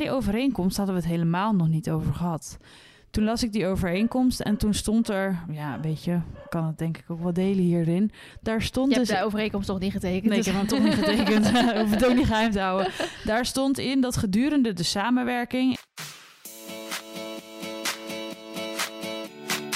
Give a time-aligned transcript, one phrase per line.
[0.00, 2.56] die overeenkomst hadden we het helemaal nog niet over gehad.
[3.10, 6.98] Toen las ik die overeenkomst en toen stond er, ja, weet je, kan het denk
[6.98, 8.10] ik ook wel delen hierin.
[8.42, 9.18] Daar stond Je hebt dus.
[9.18, 10.24] de overeenkomst toch niet getekend?
[10.24, 11.50] Nee, ik dus- heb hem toch niet getekend.
[11.80, 12.92] Hoef het ook niet geheim te houden.
[13.24, 15.78] Daar stond in dat gedurende de samenwerking.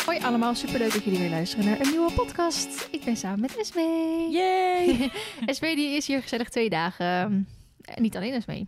[0.06, 2.88] Hoi allemaal, superleuk dat jullie weer luisteren naar een nieuwe podcast.
[2.90, 4.28] Ik ben samen met Esme.
[4.30, 5.10] Yay!
[5.46, 7.48] Esme die is hier gezellig twee dagen.
[7.94, 8.66] Niet alleen Esme.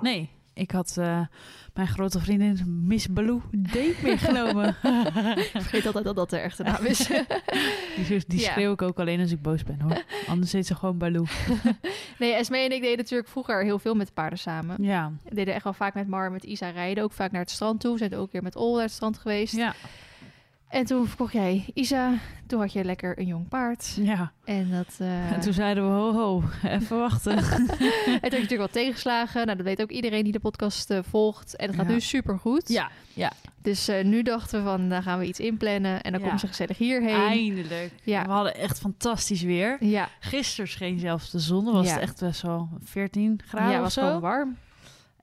[0.00, 1.20] Nee, ik had eh,
[1.74, 4.68] mijn grote vriendin Miss Baloo Date meegenomen.
[5.36, 7.06] Ik vergeet altijd dat dat de echte naam is.
[8.08, 8.50] die die Ja.
[8.52, 10.02] schreeuw ik ook alleen als ik boos ben hoor.
[10.26, 11.24] Anders heet ze gewoon Baloo.
[12.18, 14.82] nee, Esme en ik deden natuurlijk vroeger heel veel met paarden samen.
[14.82, 17.04] Ja, We deden echt wel vaak met Mar met Isa rijden.
[17.04, 17.92] Ook vaak naar het strand toe.
[17.92, 19.56] We zijn ook een keer met Ol naar het strand geweest.
[19.56, 19.74] ja,
[20.68, 22.12] En toen verkocht jij Isa.
[22.46, 23.96] Toen had je lekker een jong paard.
[24.00, 24.32] ja.
[24.44, 24.94] En dat...
[24.98, 27.36] eh, En toen zeiden we, ho ho, even wachten.
[27.36, 29.44] En toen had je natuurlijk wat tegenslagen.
[29.46, 31.56] Nou, dat weet ook iedereen die de podcast eh, volgt.
[31.56, 31.92] En het gaat Ja.
[31.92, 32.68] nu super goed.
[32.68, 36.02] ja, ja, Dus eh, nu dachten we van, daar gaan we iets inplannen.
[36.02, 36.26] En dan Ja.
[36.26, 37.14] komen ze gezellig hierheen.
[37.28, 37.92] eindelijk.
[38.02, 38.22] Ja.
[38.24, 39.76] We hadden echt fantastisch weer.
[39.80, 41.64] Ja, Gisteren scheen zelfs de zon.
[41.64, 41.92] Dan was Ja.
[41.92, 44.02] het echt best wel 14 graden ja was zo.
[44.06, 44.56] gewoon warm.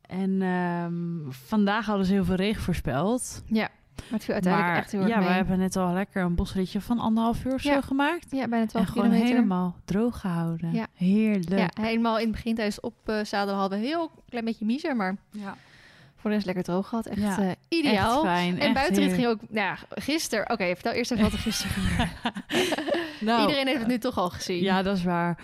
[0.01, 3.43] En ehm, vandaag hadden ze heel veel regen voorspeld.
[3.47, 5.27] Ja, maar het viel uiteindelijk maar echt heel erg ja, mee.
[5.27, 7.73] we hebben net al lekker een bosritje van anderhalf uur of Ja.
[7.73, 8.25] zo gemaakt.
[8.31, 10.73] Ja, bijna 12 En gewoon helemaal droog gehouden.
[10.73, 10.87] Ja.
[10.93, 11.59] Heerlijk.
[11.77, 14.95] Ja, helemaal in het begin tijdens het opzadelen hadden we een heel klein beetje miezer.
[14.95, 15.55] Maar Ja.
[16.15, 17.05] voor de rest lekker droog gehad.
[17.05, 18.23] Echt Ja, eh, ideaal.
[18.25, 18.59] Echt fijn.
[18.59, 19.39] en buitenrit ging ook...
[19.49, 20.49] Nou ja, gisteren...
[20.49, 22.11] Oké, vertel eerst even wat er gisteren gebeurde.
[23.19, 24.63] Nou, Iedereen heeft het nu toch al gezien.
[24.63, 25.37] Ja, dat is waar.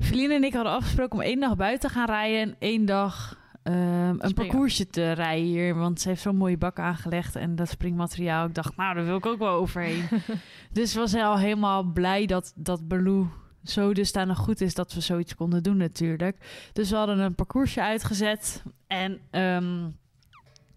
[0.00, 3.38] Feline en ik hadden afgesproken om één dag buiten te gaan rijden en één dag
[3.72, 5.74] ehm, een parcoursje te rijden hier.
[5.74, 8.46] Want ze heeft zo'n mooie bak aangelegd en dat springmateriaal.
[8.46, 10.04] Ik dacht, nou, daar wil ik ook wel overheen.
[10.72, 13.28] dus was al helemaal blij dat, dat Baloo
[13.64, 16.68] zo dusdanig goed is dat we zoiets konden doen natuurlijk.
[16.72, 19.20] Dus we hadden een parcoursje uitgezet en...
[19.30, 19.86] ehm,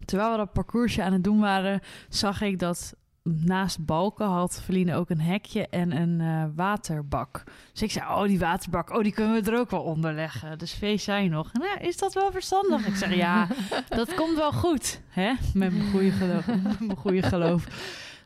[0.07, 2.95] Terwijl we dat parcoursje aan het doen waren, zag ik dat
[3.45, 7.43] naast balken had Feline ook een hekje en een eh, waterbak.
[7.71, 10.57] Dus ik zei, oh, die waterbak, oh, die kunnen we er ook wel onder leggen.
[10.57, 12.87] Dus feest zei nog, nou, is dat wel verstandig?
[12.87, 13.47] Ik zeg, ja,
[13.89, 15.33] dat komt wel goed, hè?
[15.53, 16.45] Met mijn goede geloof.
[16.79, 17.67] Mijn goede geloof.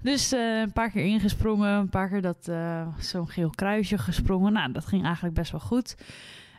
[0.01, 4.53] Dus eh, een paar keer ingesprongen, een paar keer dat eh, zo'n geel kruisje gesprongen.
[4.53, 5.95] Nou, dat ging eigenlijk best wel goed.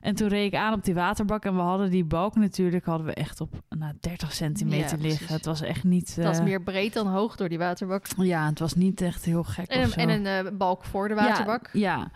[0.02, 3.06] En toen reed ik aan op die waterbak en we hadden die balk natuurlijk hadden
[3.06, 5.34] we echt op nou, 30 centimeter Ja, liggen.
[5.34, 6.14] Het was echt niet...
[6.14, 8.06] Het was eh, meer breed dan hoog door die waterbak.
[8.16, 11.68] Ja, het was niet echt heel gek en een eh, balk voor de waterbak.
[11.72, 12.10] Ja, ja.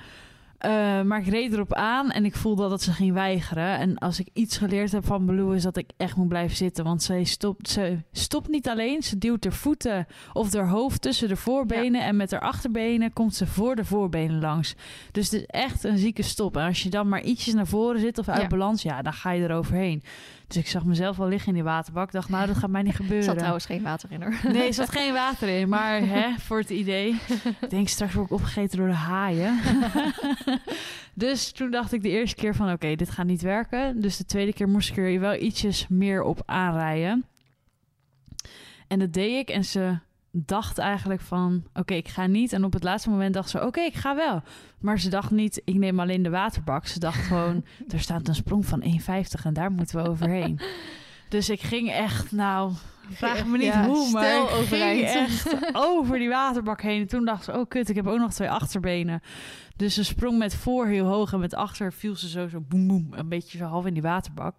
[0.58, 3.78] Eh, maar ik reed erop aan en ik voelde dat ze ging weigeren.
[3.78, 6.84] En als ik iets geleerd heb van Baloo is dat ik echt moet blijven zitten.
[6.84, 9.02] Want ze stopt, ze stopt niet alleen.
[9.02, 12.04] Ze duwt haar voeten of haar hoofd tussen de voorbenen.
[12.04, 14.74] En met haar achterbenen komt ze voor de voorbenen langs.
[15.12, 16.56] Dus het is echt een zieke stop.
[16.56, 18.46] En als je dan maar ietsjes naar voren zit of uit Ja.
[18.46, 20.02] balans, ja, dan ga je eroverheen.
[20.46, 22.06] Dus ik zag mezelf wel liggen in die waterbak.
[22.06, 23.24] Ik dacht, nou, dat gaat mij niet Er gebeuren.
[23.24, 24.40] zat trouwens geen water in hoor.
[24.52, 27.20] Nee, er zat geen water in, maar hè, voor het idee.
[27.60, 29.58] Ik denk, straks word ik opgegeten door de haaien.
[31.14, 34.00] dus toen dacht ik de eerste keer van, oké, dit gaat niet werken.
[34.00, 37.24] Dus de tweede keer moest ik er wel ietsjes meer op aanrijden.
[38.88, 39.98] En dat deed ik en ze
[40.44, 42.52] dacht eigenlijk van, oké, ik ga niet.
[42.52, 44.42] En op het laatste moment dacht ze, oké, ik ga wel.
[44.78, 46.86] Maar ze dacht niet, ik neem alleen de waterbak.
[46.86, 48.88] Ze dacht gewoon, er staat een sprong van 1,50
[49.44, 50.60] en daar moeten we overheen.
[51.28, 52.72] Dus ik ging echt, nou,
[53.10, 55.56] vraag me niet Ja, hoe, maar ik ging echt
[55.88, 57.00] over die waterbak heen.
[57.00, 59.20] En toen dacht ze, oh kut, ik heb ook nog twee achterbenen.
[59.76, 62.86] Dus ze sprong met voor heel hoog en met achter viel ze zo, zo boem
[62.86, 64.54] boem, een beetje zo half in die waterbak.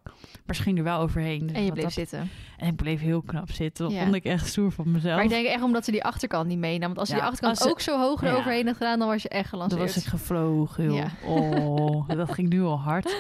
[0.46, 1.48] Maar ze ging er wel overheen.
[1.48, 2.30] Dus En je bleef dat- zitten.
[2.58, 3.86] En ik bleef heel knap zitten.
[3.86, 4.04] Dat Ja.
[4.04, 5.16] vond ik echt stoer van mezelf.
[5.16, 6.88] Maar ik denk echt omdat ze die achterkant niet meenam.
[6.88, 9.22] Want als ze Ja, die achterkant ze- ook zo hoog eroverheen had gedaan, dan was
[9.22, 9.94] je echt Dan gelanceerd.
[9.96, 10.96] was ik gevlogen, joh.
[10.96, 11.08] Ja.
[11.26, 13.16] Oh, dat ging nu al hard.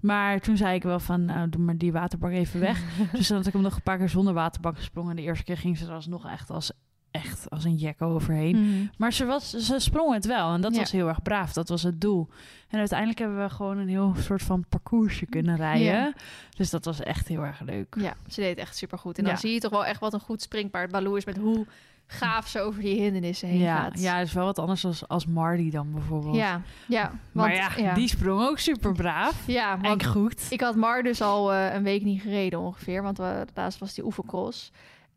[0.00, 2.82] Maar toen zei ik wel van, nou, doe maar die waterbak even weg.
[3.12, 5.16] dus dan had ik hem nog een paar keer zonder waterbak gesprongen.
[5.16, 6.72] De eerste keer ging ze er alsnog echt als,
[7.10, 8.56] echt als een jek overheen.
[8.60, 8.86] Mhm.
[8.96, 10.78] Maar ze, was, ze sprong het wel en dat Ja.
[10.80, 11.52] was heel erg braaf.
[11.52, 12.28] Dat was het doel.
[12.68, 15.86] En uiteindelijk hebben we gewoon een heel soort van parcoursje kunnen rijden.
[15.86, 16.12] Ja.
[16.56, 17.94] Dus dat was echt heel erg leuk.
[17.98, 19.18] Ja, ze deed het echt supergoed.
[19.18, 19.38] En dan Ja.
[19.38, 21.66] zie je toch wel echt wat een goed springpaard Baloo is met hoe
[22.12, 24.00] gaaf ze over die hindernissen heen Ja, gaat.
[24.00, 26.34] ja, is wel wat anders als, als Marty dan bijvoorbeeld.
[26.36, 27.02] ja, ja.
[27.02, 29.46] Want, maar ja, die sprong ook super braaf.
[29.60, 30.46] ja, En goed.
[30.50, 33.02] ik had Mar dus al eh, een week niet gereden ongeveer.
[33.02, 33.18] Want
[33.54, 34.72] laatst was die oefencross.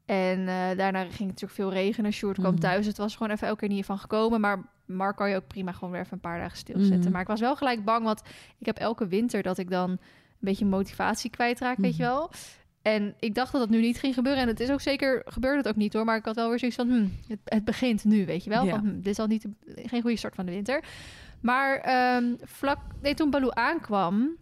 [0.06, 2.12] En eh, daarna ging het natuurlijk veel regenen.
[2.14, 2.62] Sjoerd kwam Mhm.
[2.62, 2.86] thuis.
[2.86, 4.42] Het was gewoon even elke keer niet van gekomen.
[4.42, 7.00] Maar Mar kan je ook prima gewoon weer even een paar dagen stilzetten.
[7.00, 7.12] Mhm.
[7.12, 8.22] Maar ik was wel gelijk bang, want
[8.58, 10.00] ik heb elke winter dat ik dan een
[10.40, 12.12] beetje motivatie kwijtraak, weet je Mhm.
[12.12, 12.32] wel.
[12.84, 14.42] En ik dacht dat dat nu niet ging gebeuren.
[14.42, 16.06] En het is ook zeker, gebeurde het ook niet hoor.
[16.06, 18.66] Maar ik had wel weer zoiets van, hmm, het, het begint nu, weet je wel.
[18.66, 18.70] Ja.
[18.70, 19.46] Van, hmm, dit is al niet
[19.76, 20.84] geen goede start van de winter.
[21.40, 24.36] Maar ehm, vlak, nee, toen Baloo aankwam,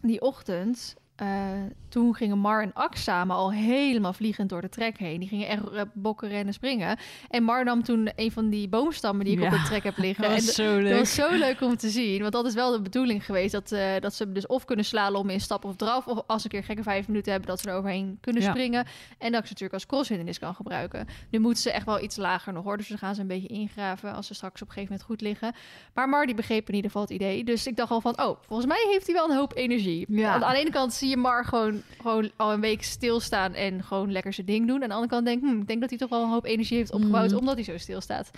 [0.00, 4.98] die ochtend, eh, toen gingen Mar en Ax samen al helemaal vliegend door de trek
[4.98, 5.20] heen.
[5.20, 6.96] Die gingen echt eh, bokken, rennen, springen.
[7.30, 9.46] En Mar nam toen een van die boomstammen die ik Ja.
[9.46, 10.22] op de trek heb liggen.
[10.28, 10.88] Dat en was d- zo leuk.
[10.90, 12.20] dat was zo leuk om te zien.
[12.20, 13.52] Want dat is wel de bedoeling geweest.
[13.52, 16.06] Dat, eh, dat ze dus of kunnen slalommen in stap of draf.
[16.06, 18.50] Of als ze een keer gekke vijf minuten hebben, dat ze er overheen kunnen Ja.
[18.50, 18.84] springen.
[19.18, 21.06] En dat ik ze natuurlijk als crosshindernis kan gebruiken.
[21.30, 22.76] Nu moeten ze echt wel iets lager nog hoor.
[22.76, 25.20] Dus we gaan ze een beetje ingraven als ze straks op een gegeven moment goed
[25.20, 25.52] liggen.
[25.94, 27.44] Maar Mar die begreep in ieder geval het idee.
[27.44, 30.04] Dus ik dacht al van, oh, volgens mij heeft hij wel een hoop energie.
[30.08, 30.32] Ja.
[30.42, 34.12] Aan de ene kant zie je Mar gewoon, gewoon al een week stilstaan en gewoon
[34.12, 34.82] lekker zijn ding doen.
[34.82, 36.44] Aan de andere kant denk ik, hm, ik denk dat hij toch wel een hoop
[36.44, 37.38] energie heeft opgebouwd Mhm.
[37.38, 38.30] omdat hij zo stilstaat.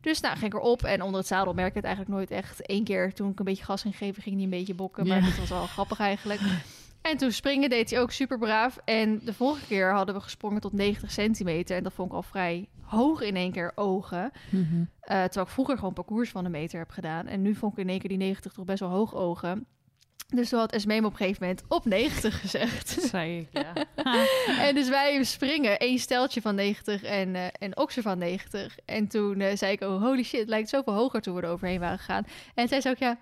[0.00, 2.70] Dus nou, ging ik erop en onder het zadel merk ik het eigenlijk nooit echt.
[2.70, 5.06] Eén keer toen ik een beetje gas ging geven, ging hij een beetje bokken.
[5.06, 5.24] Maar Ja.
[5.26, 6.40] dat was wel grappig eigenlijk.
[7.02, 8.78] En toen springen deed hij ook super braaf.
[8.84, 11.76] En de vorige keer hadden we gesprongen tot 90 centimeter.
[11.76, 14.30] En dat vond ik al vrij hoog in één keer ogen.
[14.50, 17.26] Eh, terwijl ik vroeger gewoon parcours van een meter heb gedaan.
[17.26, 19.66] En nu vond ik in één keer die 90 toch best wel hoog ogen.
[20.34, 22.88] Dus toen had Esmee me op een gegeven moment op 90 gezegd.
[23.00, 23.72] Zei ik, ja.
[24.66, 28.78] en dus wij springen, één steltje van 90 en, eh en van 90.
[28.84, 31.48] En toen eh, zei ik, oh holy shit, het lijkt zoveel hoger toen we er
[31.48, 32.26] overheen waren gegaan.
[32.54, 33.18] En zij zei ook, ja,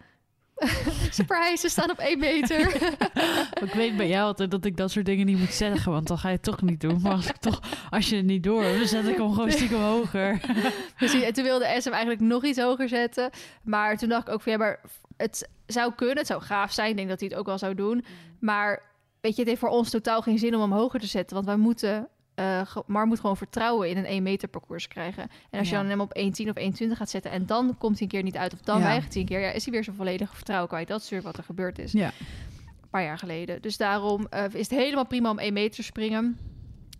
[1.10, 2.60] surprise, ze staan op 1 meter.
[3.66, 6.18] ik weet bij jou altijd dat ik dat soort dingen niet moet zeggen, want dan
[6.18, 7.00] ga je het toch niet doen.
[7.00, 7.60] Maar als, ik toch,
[7.90, 10.40] als je het niet door hebt, dan zet ik hem gewoon stiekem hoger.
[10.96, 13.30] Precies, en toen wilde S hem eigenlijk nog iets hoger zetten.
[13.62, 14.80] Maar toen dacht ik ook van ja, maar
[15.22, 16.90] het zou kunnen, het zou gaaf zijn.
[16.90, 18.04] Ik denk dat hij het ook wel zou doen.
[18.40, 18.82] Maar
[19.20, 21.34] weet je, het heeft voor ons totaal geen zin om hem hoger te zetten.
[21.34, 25.28] Want wij moeten, eh, Mar moet gewoon vertrouwen in een 1 meter parcours krijgen.
[25.50, 28.02] En als je dan hem op 1,10 of 1,20 gaat zetten en dan komt hij
[28.02, 28.84] een keer niet uit of dan Ja.
[28.84, 30.88] weigert hij een keer, ja, is hij weer zijn volledige vertrouwen kwijt.
[30.88, 32.06] Dat is natuurlijk wat er gebeurd is Ja.
[32.82, 33.62] een paar jaar geleden.
[33.62, 36.38] Dus daarom eh, is het helemaal prima om 1 meter te springen.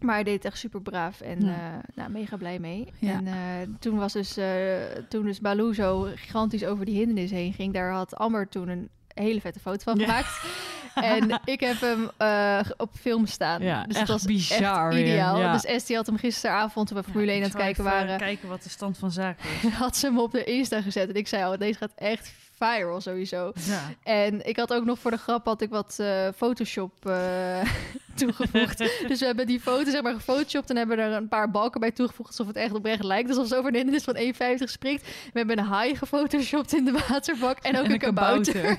[0.02, 1.52] Maar hij deed het echt super braaf en Ja.
[1.54, 2.92] eh, nou, mega blij mee.
[2.98, 3.12] Ja.
[3.12, 3.34] En eh,
[3.78, 7.92] toen was dus, eh, toen dus Baloo zo gigantisch over die hindernis heen ging, daar
[7.92, 10.22] had Amber toen een hele vette foto van Ja.
[10.94, 13.62] En ik heb hem eh, op film staan.
[13.62, 15.38] Ja, dus echt het was bizar echt ideaal.
[15.38, 15.52] ja.
[15.52, 18.62] Dus Estie had hem gisteravond toen we Formule 1 aan het kijken waren, kijken wat
[18.62, 19.72] de stand van zaken is.
[19.84, 21.08] had ze hem op de Insta gezet.
[21.08, 23.52] En ik zei al, deze gaat echt viral sowieso.
[23.54, 23.80] Ja.
[24.02, 27.60] En ik had ook nog voor de grap had ik wat eh, Photoshop eh,
[28.14, 28.78] toegevoegd.
[29.08, 31.90] dus we hebben die foto zeg maar gefotoshopt en hebben er een paar balken bij
[31.90, 33.28] toegevoegd alsof het echt oprecht lijkt.
[33.28, 34.16] Alsof ze over een hindernis van
[34.58, 35.02] 1,50 springt.
[35.02, 38.78] We hebben een haai gefotoshopt in de waterbak en ook En een kabouter.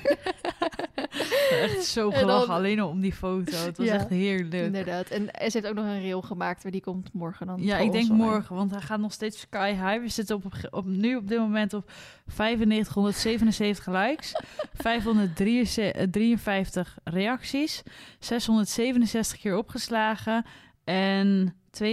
[1.62, 3.58] echt zo En gelachen, dan- alleen al om die foto.
[3.58, 3.94] Het was Ja.
[3.94, 4.64] echt heerlijk.
[4.66, 5.08] Inderdaad.
[5.08, 7.62] En ze heeft ook nog een reel gemaakt, maar die komt morgen dan.
[7.64, 10.00] Ja, ik denk morgen, want hij gaat nog steeds sky high.
[10.02, 11.92] We zitten op, op, nu op dit moment op
[12.36, 14.36] 9577 likes,
[14.74, 17.84] 553 reacties,
[18.20, 20.46] 667 keer opgeslagen
[20.84, 21.54] en
[21.84, 21.90] 52.846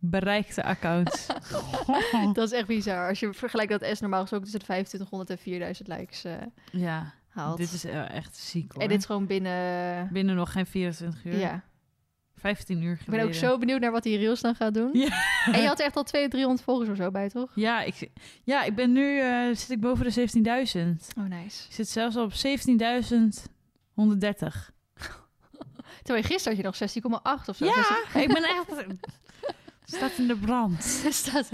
[0.00, 1.26] bereikte accounts.
[2.32, 3.08] Dat is echt bizar.
[3.08, 6.32] Als je vergelijkt dat S normaal gesproken tussen de 2500 en 4000 likes eh,
[6.72, 7.56] ja, haalt.
[7.56, 8.82] dit is eh, echt ziek hoor.
[8.82, 10.08] en dit is gewoon binnen...
[10.12, 11.38] Binnen nog geen 24 uur.
[11.38, 11.62] Ja.
[12.36, 13.26] 15 uur Ik ben geleden.
[13.26, 14.90] ook zo benieuwd naar wat die reels dan gaat doen.
[14.92, 15.08] Ja.
[15.52, 17.50] En je had er echt al 200, 300 volgers of zo bij, toch?
[17.54, 18.10] Ja, ik,
[18.42, 20.26] ja, ik ben nu eh, zit ik boven de 17.000.
[21.18, 21.66] Oh, nice.
[21.68, 22.36] Ik zit zelfs op 17.130.
[26.02, 26.76] Terwijl gisteren had je nog
[27.42, 27.64] 16,8 of zo.
[27.64, 27.72] Ja,
[28.12, 28.86] 16 ik ben echt...
[29.84, 30.82] staat in de brand.
[31.10, 31.50] staat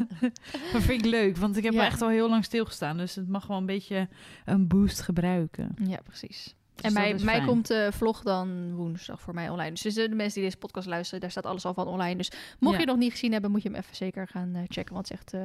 [0.73, 1.85] Dat vind ik leuk, want ik heb Ja.
[1.85, 2.97] echt al heel lang stilgestaan.
[2.97, 4.09] Dus het mag wel een beetje
[4.45, 5.75] een boost gebruiken.
[5.85, 6.55] Ja, precies.
[6.75, 9.71] Dus en dat mij, komt de vlog dan woensdag voor mij online.
[9.83, 12.17] Dus de mensen die deze podcast luisteren, daar staat alles al van online.
[12.17, 12.81] Dus mocht Ja.
[12.81, 14.95] je het nog niet gezien hebben, moet je hem even zeker gaan eh, checken.
[14.95, 15.33] Want het is echt...
[15.35, 15.41] eh,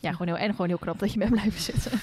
[0.00, 1.92] ja, gewoon heel, en gewoon heel knap dat je bent blijven zitten.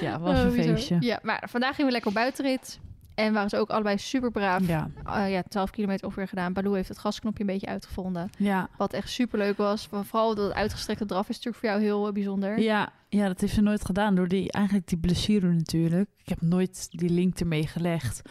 [0.00, 0.96] ja, was Oh, een feestje.
[1.00, 2.78] Ja, maar vandaag gingen we lekker op buitenrit.
[3.18, 4.66] En waren ze ook allebei super braaf.
[4.66, 6.52] Ja, Eh, ja, 12 kilometer ongeveer gedaan.
[6.52, 8.30] Baloo heeft het gasknopje een beetje uitgevonden.
[8.38, 8.68] ja.
[8.76, 9.88] Wat echt super leuk was.
[9.90, 12.58] Vooral dat het uitgestrekte draf is natuurlijk voor jou heel eh, bijzonder.
[12.60, 16.08] Ja, ja, dat heeft ze nooit gedaan door die, eigenlijk die blessure natuurlijk.
[16.16, 18.22] Ik heb nooit die link ermee gelegd.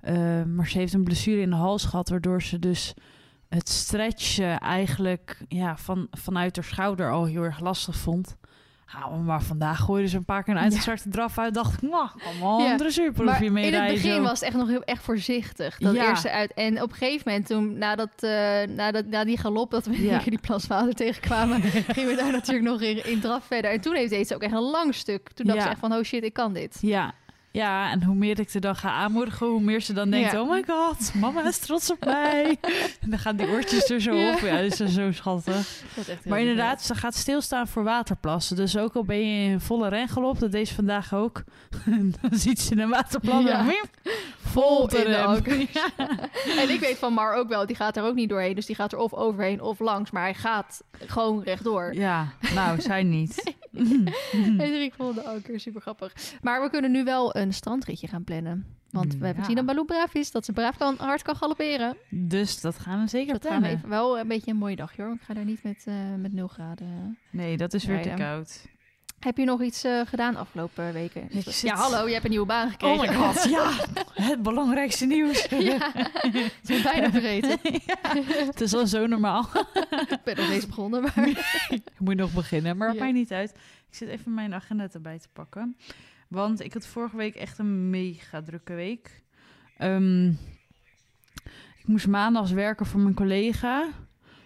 [0.00, 2.94] Eh, maar ze heeft een blessure in de hals gehad, waardoor ze dus
[3.48, 8.36] het stretchen eigenlijk ja, van, vanuit haar schouder al heel erg lastig vond.
[8.92, 11.54] Ja, maar vandaag gooide ze een paar keer een uitgestrekte draf uit.
[11.54, 14.22] Dacht ik, nou, kom maar Ja, een dressuurproefje Maar in mee het begin zo.
[14.22, 15.78] was het echt nog heel echt voorzichtig.
[15.78, 16.08] Dat Ja.
[16.08, 16.52] eerste uit.
[16.54, 18.30] En op een gegeven moment, toen nadat, eh
[18.76, 20.18] nadat, na die galop, dat we Ja.
[20.24, 21.62] die plasvader tegenkwamen,
[21.94, 23.70] gingen we daar natuurlijk nog in, in draf verder.
[23.70, 25.32] En toen heeft deze ook echt een lang stuk.
[25.32, 26.78] Toen dacht ze echt van, oh shit, ik kan dit.
[26.80, 27.14] Ja.
[27.50, 30.32] Ja, en hoe meer ik er dan ga aanmoedigen, hoe meer ze dan denkt...
[30.32, 30.40] Ja.
[30.40, 32.56] oh my god, mama is trots op mij.
[33.02, 34.32] en dan gaan die oortjes er zo Ja.
[34.32, 34.38] op.
[34.40, 35.82] Ja, dat is zo schattig.
[35.96, 38.56] Is echt Maar inderdaad, ze gaat stilstaan voor waterplassen.
[38.56, 41.42] Dus ook al ben je in volle rengelop, dat deze vandaag ook.
[42.20, 43.58] dan ziet ze een waterplas Ja.
[43.58, 43.88] en wiep,
[44.36, 44.90] vol.
[45.08, 45.36] Ja.
[45.72, 46.08] ja.
[46.58, 48.54] En ik weet van Mar ook wel, die gaat er ook niet doorheen.
[48.54, 50.10] Dus die gaat er of overheen of langs.
[50.10, 51.94] Maar hij gaat gewoon rechtdoor.
[51.94, 53.54] Ja, nou, zij niet.
[54.58, 56.12] En ik vond het ook weer super grappig.
[56.42, 58.76] Maar we kunnen nu wel een strandritje gaan plannen.
[58.90, 59.40] Want we hebben Ja.
[59.40, 61.96] gezien dat Baloo braaf is, dat ze braaf kan, hard kan galopperen.
[62.10, 64.96] Dus dat gaan we zeker Dat gaan we even, wel een beetje een mooie dag,
[64.96, 65.12] hoor.
[65.12, 67.18] Ik ga daar niet met, eh met 0 graden.
[67.30, 68.66] Nee, dat is weer te koud.
[69.18, 71.28] Heb je nog iets eh, gedaan afgelopen weken?
[71.42, 72.98] Zit- Ja, hallo, je hebt een nieuwe baan gekregen.
[72.98, 73.70] Oh my god, ja.
[74.30, 75.44] Het belangrijkste nieuws.
[75.50, 77.58] ja, ik ben bijna vergeten.
[77.86, 79.48] Ja, Het is al zo normaal.
[79.90, 81.28] Ik ben nog eens begonnen, maar...
[81.68, 83.04] Ik moet nog beginnen, maar maakt Ja.
[83.04, 83.50] mij niet uit.
[83.88, 85.76] Ik zit even mijn agenda erbij te pakken.
[86.28, 89.22] Want ik had vorige week echt een mega drukke week.
[89.78, 90.28] Ehm,
[91.78, 93.88] ik moest maandags werken voor mijn collega.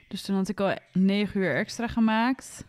[0.08, 2.64] Dus toen had ik al negen uur extra gemaakt.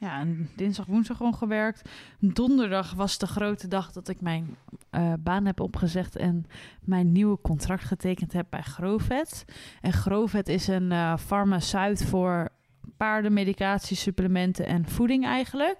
[0.00, 1.88] Ja, en dinsdag, woensdag gewoon gewerkt.
[2.18, 4.56] Donderdag was de grote dag dat ik mijn
[4.90, 6.46] eh, baan heb opgezegd en
[6.80, 9.44] mijn nieuwe contract getekend heb bij Grovet.
[9.80, 12.48] En Grovet is een eh farmaceut voor
[12.96, 15.78] paardenmedicatie, supplementen en voeding eigenlijk.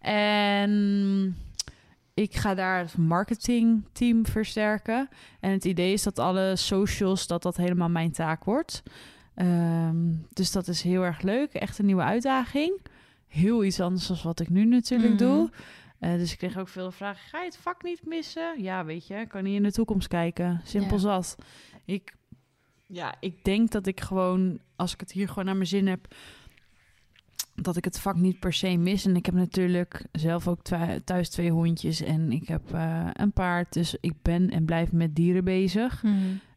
[0.00, 1.36] En
[2.14, 5.08] ik ga daar het marketingteam versterken.
[5.40, 8.82] En het idee is dat alle socials, dat dat helemaal mijn taak wordt.
[9.34, 9.96] Ehm,
[10.32, 11.52] dus dat is heel erg leuk.
[11.52, 12.80] Echt een nieuwe uitdaging.
[13.30, 15.18] Heel iets anders dan wat ik nu natuurlijk Mhm.
[15.22, 15.50] doe.
[15.98, 17.28] Eh, dus ik kreeg ook veel vragen.
[17.28, 18.62] Ga je het vak niet missen?
[18.62, 20.60] Ja, weet je, kan niet in de toekomst kijken.
[20.64, 21.02] Simpel Ja.
[21.02, 21.36] zat.
[21.84, 22.14] Ik,
[22.86, 26.14] ja, ik denk dat ik gewoon, als ik het hier gewoon naar mijn zin heb,
[27.54, 29.04] dat ik het vak niet per se mis.
[29.06, 30.62] En ik heb natuurlijk zelf ook
[31.04, 33.72] thuis twee hondjes en ik heb eh, een paard.
[33.72, 36.02] Dus ik ben en blijf met dieren bezig.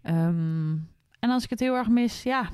[0.02, 0.72] Ehm,
[1.20, 2.50] en als ik het heel erg mis, ja,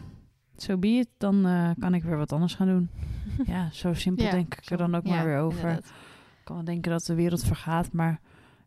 [0.64, 1.08] zo be it.
[1.18, 2.90] Dan eh, kan ik weer wat anders gaan doen.
[3.46, 5.60] Ja, zo simpel Ja, denk ik er dan ook ja, maar weer over.
[5.60, 5.86] inderdaad.
[5.86, 8.20] Ik kan wel denken dat de wereld vergaat, maar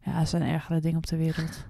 [0.04, 1.64] ja, er zijn ergere dingen op de wereld.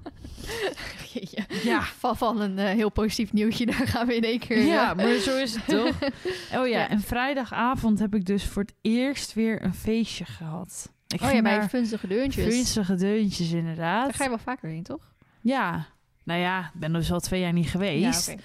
[1.62, 1.80] Ja.
[1.82, 4.64] Van, van een eh, heel positief nieuwtje, daar gaan we in één keer...
[4.64, 5.98] Ja, eh, maar zo is het toch?
[6.60, 10.92] Oh ja, en vrijdagavond heb ik dus voor het eerst weer een feestje gehad.
[11.08, 12.54] Ik Oh ja, bij Funstige Deuntjes.
[12.54, 14.04] Vunzige deuntjes inderdaad.
[14.04, 15.12] Daar ga je wel vaker heen, toch?
[15.40, 15.86] Ja,
[16.24, 18.30] nou ja, ik ben dus al twee jaar niet geweest.
[18.30, 18.36] Ja.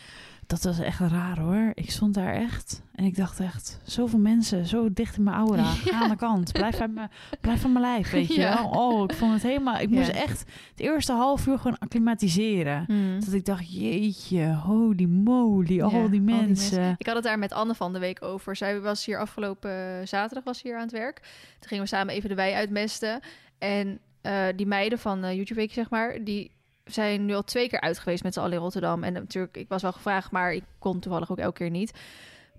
[0.48, 1.72] Dat was echt raar hoor.
[1.74, 5.63] Ik stond daar echt en ik dacht echt, zoveel mensen, zo dicht in mijn aura.
[5.86, 7.10] Ga aan de kant, blijf van mijn,
[7.42, 8.56] blijf van mijn lijf, weet je Ja.
[8.62, 8.70] wel.
[8.70, 9.96] Oh, ik vond het helemaal, ik Ja.
[9.96, 12.84] moest echt het eerste half uur gewoon acclimatiseren.
[12.88, 13.20] Hmm.
[13.20, 16.96] Dat ik dacht, jeetje, holy moly, al, die mensen.
[16.98, 18.56] Ik had het daar met Anne van de week over.
[18.56, 21.20] Zij was hier afgelopen zaterdag was hier aan het werk.
[21.60, 23.20] Toen gingen we samen even de wei uitmesten.
[23.58, 26.51] En eh, die meiden van eh, YouTube Week, zeg maar, die
[26.88, 29.03] zijn nu al twee keer uit geweest met z'n allen in Rotterdam.
[29.03, 31.94] En natuurlijk, ik was wel gevraagd, maar ik kon toevallig ook elke keer niet.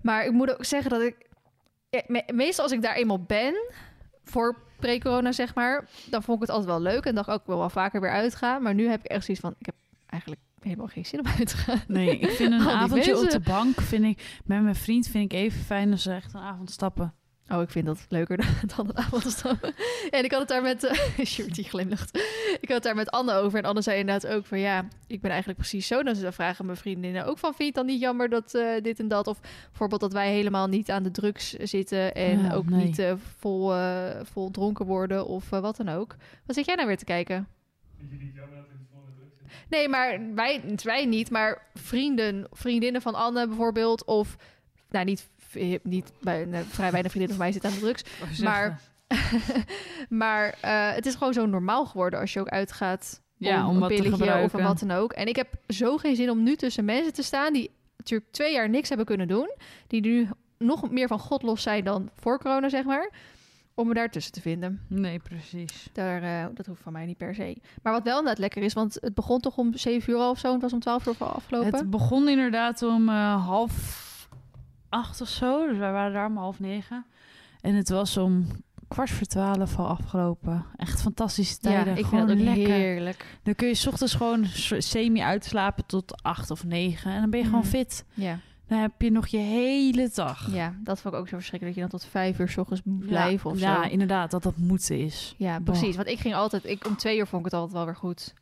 [0.02, 1.26] Maar ik moet ook zeggen dat ik...
[2.32, 3.54] meestal als ik daar eenmaal ben,
[4.24, 7.04] voor pre-corona zeg maar, dan vond ik het altijd wel leuk.
[7.04, 8.62] En dacht ook, ik wil wel vaker weer uitgaan.
[8.62, 9.74] Maar nu heb ik echt zoiets van, ik heb
[10.06, 11.82] eigenlijk helemaal geen zin om uit te gaan.
[11.86, 15.38] Nee, ik vind een avondje op de bank, vind ik, met mijn vriend vind ik
[15.38, 17.14] even fijn als echt een avond stappen.
[17.48, 18.36] Oh, ik vind dat leuker
[18.76, 19.74] dan, een avondstappen.
[20.10, 20.84] En ik had het daar met...
[20.84, 22.16] eh die glimlacht.
[22.60, 23.58] Ik had het daar met Anne over.
[23.58, 24.58] En Anne zei inderdaad ook van...
[24.58, 26.02] Ja, ik ben eigenlijk precies zo.
[26.02, 27.54] Dan ze vragen mijn vriendinnen ook van...
[27.54, 29.26] Vind je het dan niet jammer dat eh, dit en dat?
[29.26, 32.14] Of bijvoorbeeld dat wij helemaal niet aan de drugs zitten.
[32.14, 32.84] En Ja, ook nee.
[32.84, 36.16] niet eh, vol, eh, vol dronken worden of eh, wat dan ook.
[36.46, 37.48] Wat zit jij nou weer te kijken?
[39.68, 41.30] Nee, maar wij, wij niet.
[41.30, 44.04] Maar vrienden, vriendinnen van Anne bijvoorbeeld.
[44.04, 44.36] Of,
[44.90, 45.28] nou niet,
[45.82, 48.04] niet bij, nou, vrij weinig vriendinnen van mij zitten aan de drugs.
[48.40, 48.80] Maar,
[50.24, 53.82] maar eh, het is gewoon zo normaal geworden als je ook uitgaat Ja, om, om
[53.82, 55.12] een pilletje of wat dan ook.
[55.12, 58.52] En ik heb zo geen zin om nu tussen mensen te staan die natuurlijk twee
[58.52, 59.54] jaar niks hebben kunnen doen.
[59.86, 60.28] Die nu
[60.58, 63.10] nog meer van God los zijn dan voor corona, zeg maar.
[63.74, 64.80] Om me daartussen te vinden.
[64.88, 65.88] Nee, precies.
[65.92, 67.56] Daar, eh, dat hoeft van mij niet per se.
[67.82, 70.38] Maar wat wel inderdaad lekker is, want het begon toch om 7 uur al of
[70.38, 70.46] zo.
[70.46, 71.78] En het was om 12 uur afgelopen.
[71.78, 74.06] Het begon inderdaad om eh, half
[74.88, 75.66] acht of zo.
[75.68, 77.04] Dus wij waren daar om half negen.
[77.60, 78.46] En het was om
[78.88, 80.64] kwart voor twaalf al afgelopen.
[80.76, 81.96] Echt fantastische ja, tijden.
[81.96, 82.74] ik gewoon vind dat lekker.
[82.74, 83.38] heerlijk.
[83.42, 84.44] Dan kun je 's ochtends gewoon
[84.78, 87.12] semi uitslapen tot acht of negen.
[87.12, 87.68] En dan ben je gewoon Mhm.
[87.68, 88.04] fit.
[88.14, 88.38] Ja.
[88.66, 90.52] Dan heb je nog je hele dag.
[90.52, 91.76] ja, dat vond ik ook zo verschrikkelijk.
[91.76, 93.88] Dat je dan tot 5 uur s ochtends moet blijven of ja, zo.
[93.88, 94.30] inderdaad.
[94.30, 95.34] Dat dat moeten is.
[95.38, 95.96] Ja, precies.
[95.96, 96.64] Want ik ging altijd...
[96.64, 98.34] Ik, om twee uur vond ik het altijd wel weer goed.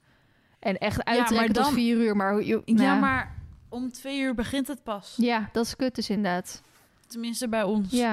[0.58, 2.16] En echt uittrekken maar tot dan- vier uur.
[2.16, 3.35] Maar, je, Ja, nou, maar
[3.76, 5.14] om twee uur begint het pas.
[5.16, 6.62] Ja, dat is kut dus inderdaad.
[7.06, 7.90] Tenminste bij ons.
[7.92, 8.12] Ja,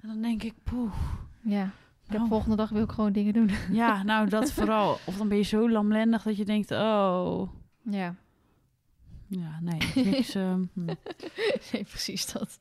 [0.00, 0.92] En dan denk ik, poeh.
[1.42, 1.64] ja.
[2.04, 2.28] Ik heb Nou.
[2.28, 3.50] volgende dag wil ik gewoon dingen doen.
[3.70, 4.98] Ja, nou dat vooral.
[5.04, 7.48] Of dan ben je zo lamlendig dat je denkt, oh,
[7.82, 8.14] Ja.
[9.28, 10.04] Ja, nee.
[10.04, 10.84] Niks, ehm, hm.
[11.72, 12.58] nee, precies dat.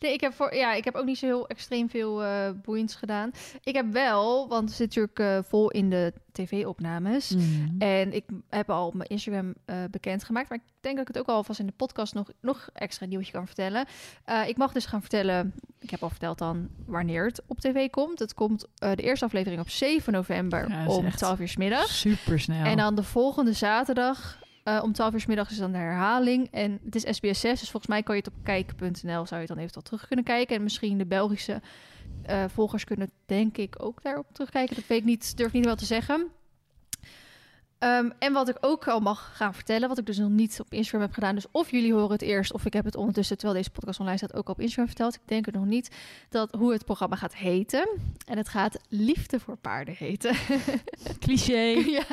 [0.00, 2.94] Nee, ik heb, voor, ja, ik heb ook niet zo heel extreem veel eh boeiends
[2.94, 3.30] gedaan.
[3.62, 7.30] Ik heb wel, want we zitten natuurlijk eh, vol in de tv-opnames.
[7.30, 7.78] Mhm.
[7.78, 10.48] En ik heb al op mijn Instagram eh bekendgemaakt.
[10.48, 13.06] Maar ik denk dat ik het ook al vast in de podcast nog, nog extra
[13.06, 13.86] nieuwtje kan vertellen.
[14.46, 18.18] Ik mag dus gaan vertellen, ik heb al verteld dan wanneer het op tv komt.
[18.18, 22.00] Het komt de eerste aflevering op 7 november Ja, om echt 12 uur 's middags.
[22.00, 22.64] Super snel.
[22.64, 26.48] En dan de volgende zaterdag eh, om 12 uur 's middags is dan de herhaling.
[26.50, 29.36] En het is SBS 6, dus volgens mij kan je het op kijk.nl zou je
[29.36, 30.56] het dan eventueel terug kunnen kijken.
[30.56, 31.60] En misschien de Belgische
[32.22, 34.74] eh, volgers kunnen denk ik ook daarop terugkijken.
[34.74, 36.30] Dat weet ik niet, durf niet wel te zeggen.
[37.78, 40.72] Ehm, en wat ik ook al mag gaan vertellen, wat ik dus nog niet op
[40.72, 41.34] Instagram heb gedaan.
[41.34, 44.16] Dus of jullie horen het eerst, of ik heb het ondertussen, terwijl deze podcast online
[44.16, 45.14] staat, ook op Instagram verteld.
[45.14, 45.96] Ik denk het nog niet,
[46.28, 47.88] dat hoe het programma gaat heten.
[48.26, 50.36] En het gaat Liefde voor Paarden heten.
[51.20, 51.62] Cliché.
[51.98, 52.04] ja.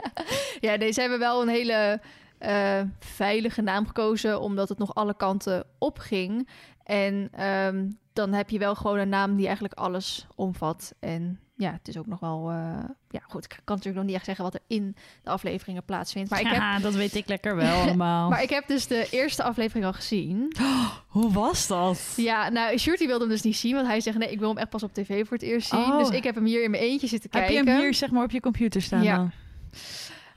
[0.60, 2.02] ja, deze hebben wel een hele
[2.44, 6.48] eh, veilige naam gekozen, omdat het nog alle kanten opging.
[6.84, 10.94] En ehm, dan heb je wel gewoon een naam die eigenlijk alles omvat.
[11.00, 12.50] En ja, het is ook nog wel...
[12.50, 15.84] eh, ja, goed, ik kan natuurlijk nog niet echt zeggen wat er in de afleveringen
[15.86, 16.30] plaatsvindt.
[16.30, 18.30] Maar ik heb, Ja, dat weet ik lekker wel allemaal.
[18.30, 20.56] maar ik heb dus de eerste aflevering al gezien.
[21.08, 22.14] Hoe was dat?
[22.16, 24.18] Ja, nou, Shorty wilde hem dus niet zien, want hij zegt...
[24.18, 25.80] nee, ik wil hem echt pas op tv voor het eerst zien.
[25.80, 25.98] Oh.
[25.98, 27.66] Dus ik heb hem hier in mijn eentje zitten Heb kijken.
[27.66, 29.16] je hem hier zeg maar op je computer staan Ja.
[29.16, 29.32] dan?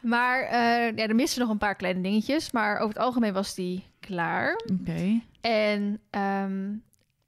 [0.07, 2.51] Maar eh, ja, er misten nog een paar kleine dingetjes.
[2.53, 4.61] Maar over het algemeen was die klaar.
[4.81, 5.21] Oké.
[5.41, 6.73] En ehm,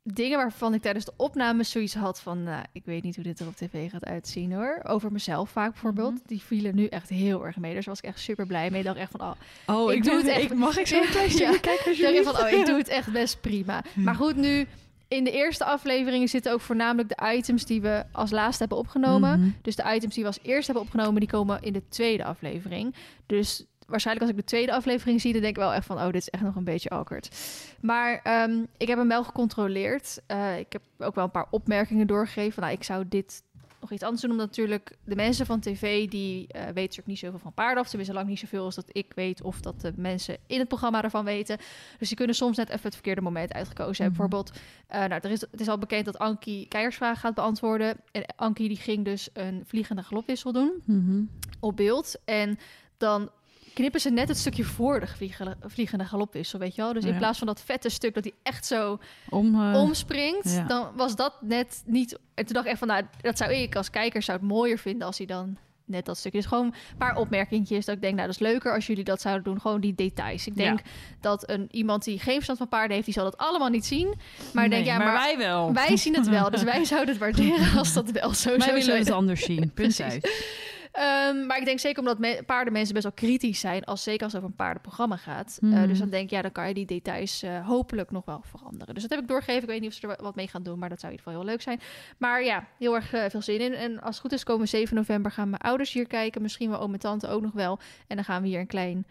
[0.02, 2.42] dingen waarvan ik tijdens de opname zoiets had van...
[2.42, 4.80] nou, ik weet niet hoe dit er op tv gaat uitzien hoor.
[4.82, 6.12] Over mezelf vaak bijvoorbeeld.
[6.12, 6.22] Mhm.
[6.26, 7.74] Die vielen nu echt heel erg mee.
[7.74, 8.80] Dus daar was ik echt super blij mee.
[8.80, 9.32] Ik dacht echt van, oh,
[9.66, 10.54] Oh, Ik ik, doe het echt-.
[10.54, 11.32] Mag ik zo een klein Ja.
[11.34, 12.30] stukje kijken echt alsjeblieft?
[12.30, 13.82] van, oh, ik doe het echt best prima.
[13.94, 14.02] Hm.
[14.02, 14.66] Maar goed, nu
[15.08, 19.40] in de eerste afleveringen zitten ook voornamelijk de items die we als laatste hebben opgenomen.
[19.40, 19.50] Mhm.
[19.62, 22.94] Dus de items die we als eerste hebben opgenomen, die komen in de tweede aflevering.
[23.26, 26.04] Dus waarschijnlijk als ik de tweede aflevering zie, dan denk ik wel echt van, oh,
[26.04, 27.36] dit is echt nog een beetje awkward.
[27.80, 30.20] Maar ehm, ik heb hem wel gecontroleerd.
[30.26, 32.62] Eh, ik heb ook wel een paar opmerkingen doorgegeven.
[32.62, 33.42] Nou, ik zou dit
[33.80, 37.18] nog iets anders doen, omdat natuurlijk de mensen van tv, die eh, weten natuurlijk niet
[37.18, 39.92] zoveel van paarden, of tenminste lang niet zoveel als dat ik weet, of dat de
[39.96, 41.58] mensen in het programma ervan weten.
[41.98, 44.22] Dus die kunnen soms net even het verkeerde moment uitgekozen hebben.
[44.22, 44.30] Mhm.
[44.30, 47.96] Bijvoorbeeld, eh, nou, er is, het is al bekend dat Ankie Keijersvragen gaat beantwoorden.
[48.12, 51.22] En Ankie die ging dus een vliegende galopwissel doen Mhm.
[51.60, 52.16] op beeld.
[52.24, 52.58] En
[52.96, 53.30] dan
[53.74, 56.92] knippen ze net het stukje voor de vliegende, vliegende galopwissel, weet je wel.
[56.92, 57.18] Dus in Ja.
[57.18, 60.64] plaats van dat vette stuk dat hij echt zo Om, eh, omspringt, ja.
[60.64, 62.18] dan was dat net niet...
[62.34, 64.78] En toen dacht ik echt van, nou, dat zou ik als kijker zou het mooier
[64.78, 66.38] vinden als hij dan net dat stukje...
[66.38, 69.20] Dus gewoon een paar opmerkingjes dat ik denk, nou, dat is leuker als jullie dat
[69.20, 69.60] zouden doen.
[69.60, 70.46] Gewoon die details.
[70.46, 70.80] Ik denk
[71.20, 74.14] dat een, iemand die geen verstand van paarden heeft, die zal dat allemaal niet zien.
[74.52, 75.72] Maar denk, ja, maar, wij wel.
[75.72, 76.50] wij zien het wel.
[76.50, 78.98] Dus wij zouden het waarderen als dat wel zo Wij zou willen zijn.
[78.98, 79.56] het anders zien.
[79.58, 80.00] Punt Precies.
[80.04, 80.46] uit.
[80.92, 84.32] Ehm, maar ik denk zeker omdat me- paardenmensen best wel kritisch zijn, als zeker als
[84.32, 85.58] het over een paardenprogramma gaat.
[85.62, 85.86] Eh, Mhm.
[85.88, 88.94] dus dan denk ik, ja, dan kan je die details eh, hopelijk nog wel veranderen.
[88.94, 89.62] Dus dat heb ik doorgegeven.
[89.62, 91.32] Ik weet niet of ze er wat mee gaan doen, maar dat zou in ieder
[91.32, 91.80] geval heel leuk zijn.
[92.18, 93.72] Maar ja, heel erg eh, veel zin in.
[93.74, 96.42] En als het goed is, komen 7 november gaan mijn ouders hier kijken.
[96.42, 97.78] Misschien wel oom en tante ook nog wel.
[98.06, 99.06] En dan gaan we hier een klein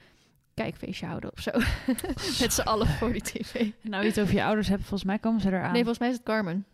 [0.53, 1.51] kijkfeestje houden of zo.
[2.43, 3.53] Met z'n allen voor die tv.
[3.53, 5.73] Nee, Nou, het over je ouders hebt, volgens mij komen ze eraan.
[5.75, 6.65] volgens mij is het Carmen.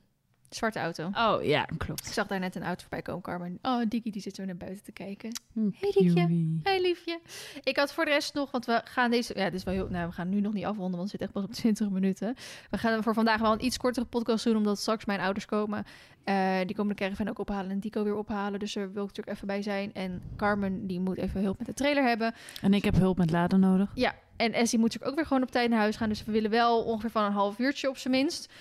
[0.56, 1.10] Zwarte auto.
[1.13, 2.08] Oh, ja, klopt.
[2.08, 3.60] Ik zag daar net een auto voorbij komen, Carmen.
[3.62, 5.30] Oh, Dikkie die zit zo naar buiten te kijken.
[5.54, 6.60] Hm, Hey, cutie.
[6.63, 7.20] Hey liefje.
[7.63, 9.88] Ik had voor de rest nog, want we gaan deze, ja, dit is wel heel,
[9.89, 12.36] nou, we gaan nu nog niet afronden, want het zit echt pas op 20 minuten.
[12.70, 15.86] We gaan voor vandaag wel een iets kortere podcast doen, omdat straks mijn ouders komen.
[16.24, 19.08] Eh, die komen de caravan ook ophalen en Dico weer ophalen, dus daar wil ik
[19.10, 19.94] natuurlijk even bij zijn.
[19.94, 22.34] En Carmen, die moet even hulp met de trailer hebben.
[22.62, 23.92] En ik heb hulp met laden nodig.
[23.96, 26.32] Ja, en Essie moet natuurlijk ook weer gewoon op tijd naar huis gaan, dus we
[26.32, 28.54] willen wel ongeveer van een half uurtje op zijn minst.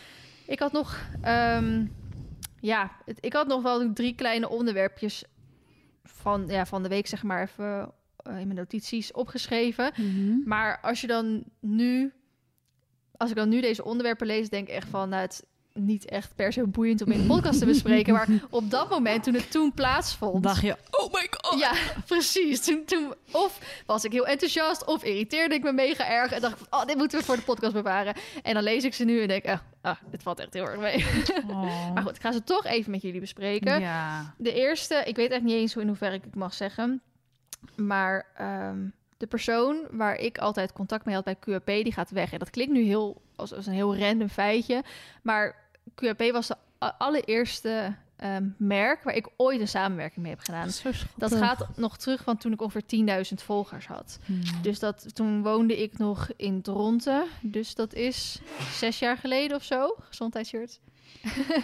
[0.52, 1.86] Ik had nog, ehm,
[2.60, 5.24] ja, het- ik had nog wel drie kleine onderwerpjes
[6.04, 9.92] van, ja, van de week, zeg maar, even eh, in mijn notities opgeschreven.
[9.96, 10.34] Mhm.
[10.44, 12.12] Maar als je dan nu,
[13.16, 16.34] als ik dan nu deze onderwerpen lees, denk ik echt van, nou, het niet echt
[16.34, 18.12] per se boeiend om in de podcast te bespreken.
[18.12, 21.60] Maar op dat moment, toen het toen plaatsvond, dacht je, oh my god.
[21.60, 21.72] ja,
[22.06, 22.64] precies.
[22.64, 26.32] Toen, toen, of was ik heel enthousiast, of irriteerde ik me mega erg.
[26.32, 28.14] En dacht ik, oh, dit moeten we voor de podcast bewaren.
[28.42, 30.66] En dan lees ik ze nu en denk ik, ah, ah, dit valt echt heel
[30.66, 31.04] erg mee.
[31.48, 31.92] Oh.
[31.94, 33.80] Maar goed, ik ga ze toch even met jullie bespreken.
[33.80, 34.34] Ja.
[34.38, 37.02] De eerste, ik weet echt niet eens hoe in hoeverre ik het mag zeggen.
[37.76, 38.78] Maar ehm,
[39.16, 42.32] de persoon waar ik altijd contact mee had bij QAP, die gaat weg.
[42.32, 44.82] En dat klinkt nu heel als, als een heel random feitje.
[45.22, 45.61] Maar
[45.94, 46.56] QAP was de
[46.98, 50.68] allereerste ehm, merk waar ik ooit een samenwerking mee heb gedaan.
[51.16, 54.18] Dat gaat nog terug van toen ik ongeveer 10.000 volgers had.
[54.24, 54.40] Hmm.
[54.62, 57.24] Dus dat, toen woonde ik nog in Dronten.
[57.40, 58.40] Dus dat is
[58.72, 59.96] zes jaar geleden of zo.
[59.98, 60.80] Gezondheidsshirt.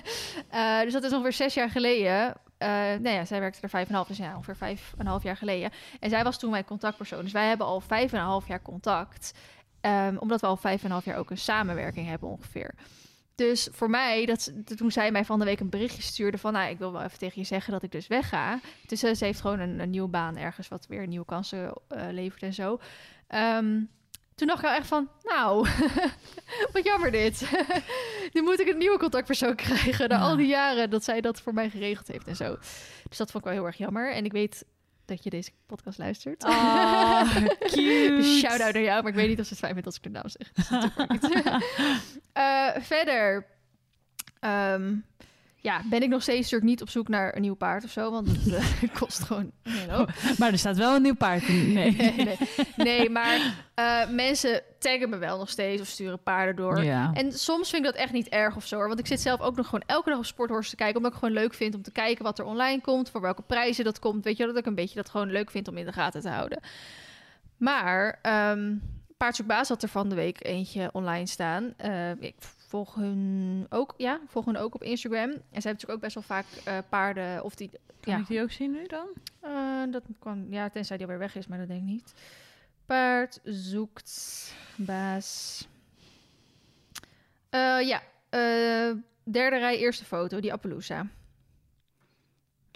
[0.48, 2.34] Eh, dus dat is ongeveer zes jaar geleden.
[2.58, 5.00] Eh nou ja, zij werkte er vijf en een half, dus ja, ongeveer vijf en
[5.00, 5.70] een half jaar geleden.
[6.00, 7.22] En zij was toen mijn contactpersoon.
[7.22, 9.32] Dus wij hebben al vijf en een half jaar contact.
[9.80, 12.74] Ehm, omdat we al vijf en een half jaar ook een samenwerking hebben ongeveer.
[13.38, 16.52] Dus voor mij, dat, toen zij mij van de week een berichtje stuurde van...
[16.52, 18.60] nou, ik wil wel even tegen je zeggen dat ik dus wegga.
[18.86, 20.68] Dus eh, ze heeft gewoon een, een nieuwe baan ergens...
[20.68, 22.80] wat weer nieuwe kansen eh, levert en zo.
[23.26, 23.80] Ehm,
[24.34, 25.68] toen dacht ik wel echt van, nou,
[26.72, 27.50] wat jammer dit.
[28.32, 30.08] nu moet ik een nieuwe contactpersoon krijgen...
[30.08, 30.22] na Ja.
[30.22, 32.56] al die jaren dat zij dat voor mij geregeld heeft en zo.
[33.08, 34.12] Dus dat vond ik wel heel erg jammer.
[34.12, 34.64] En ik weet
[35.08, 36.44] dat je deze podcast luistert.
[36.44, 37.36] Ah,
[37.70, 38.14] cute.
[38.16, 40.02] Dus shout-out naar jou, maar ik weet niet of ze het fijn vindt als ik
[40.02, 40.52] de naam zeg.
[40.52, 41.42] Dus.
[42.32, 43.46] Eh, verder
[44.40, 44.96] ehm,
[45.60, 48.10] ja, ben ik nog steeds natuurlijk niet op zoek naar een nieuw paard of zo,
[48.10, 50.10] want dat eh, kost gewoon een hele hoop.
[50.38, 51.72] Maar er staat wel een nieuw paard in.
[51.72, 51.96] Nee.
[51.96, 52.36] Nee, nee,
[52.76, 56.84] nee maar eh, mensen taggen me wel nog steeds of sturen paarden door.
[56.84, 57.10] Ja.
[57.14, 58.76] En soms vind ik dat echt niet erg of zo.
[58.76, 58.86] hoor.
[58.86, 60.96] Want ik zit zelf ook nog gewoon elke dag op Sporthorse te kijken.
[60.96, 63.10] Omdat ik gewoon leuk vind om te kijken wat er online komt.
[63.10, 64.24] Voor welke prijzen dat komt.
[64.24, 66.28] Weet je dat ik een beetje dat gewoon leuk vind om in de gaten te
[66.28, 66.60] houden.
[67.56, 68.74] Maar ehm
[69.18, 71.74] Paardzoekbaas had er van de week eentje online staan.
[71.76, 72.34] Eh, ik
[72.68, 75.30] volg hun ook, ja, volg hun ook op Instagram.
[75.30, 77.44] En ze hebben natuurlijk ook best wel vaak eh, paarden.
[77.44, 79.06] Of die, Kan ja, ik die ook zien nu dan?
[79.40, 82.14] eh, dat kan, ja, tenzij die alweer weg is, maar dat denk ik niet.
[82.86, 85.66] Paard zoekt baas.
[87.50, 88.02] Eh, ja,
[89.24, 91.06] derde rij, eerste foto, die Appaloosa.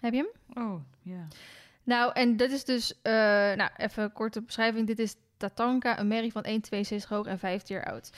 [0.01, 0.65] Heb je hem?
[0.65, 1.27] Oh, ja.
[1.85, 4.87] Nou, en dit is dus, nou, even een korte beschrijving.
[4.87, 8.11] Dit is Tatanka, een merrie van 1,62 hoog en 15 jaar oud.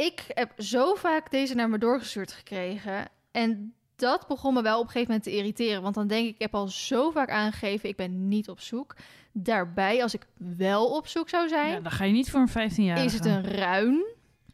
[0.00, 3.08] Ik heb zo vaak deze naar me doorgestuurd gekregen.
[3.30, 5.82] En dat begon me wel op een gegeven moment te irriteren.
[5.82, 8.96] Want dan denk ik, ik heb al zo vaak aangegeven, ik ben niet op zoek.
[9.32, 11.80] Daarbij, als ik wel op zoek zou zijn, ja.
[11.80, 13.04] Dan ga je niet voor een 15 jaar.
[13.04, 14.04] is het een ruin,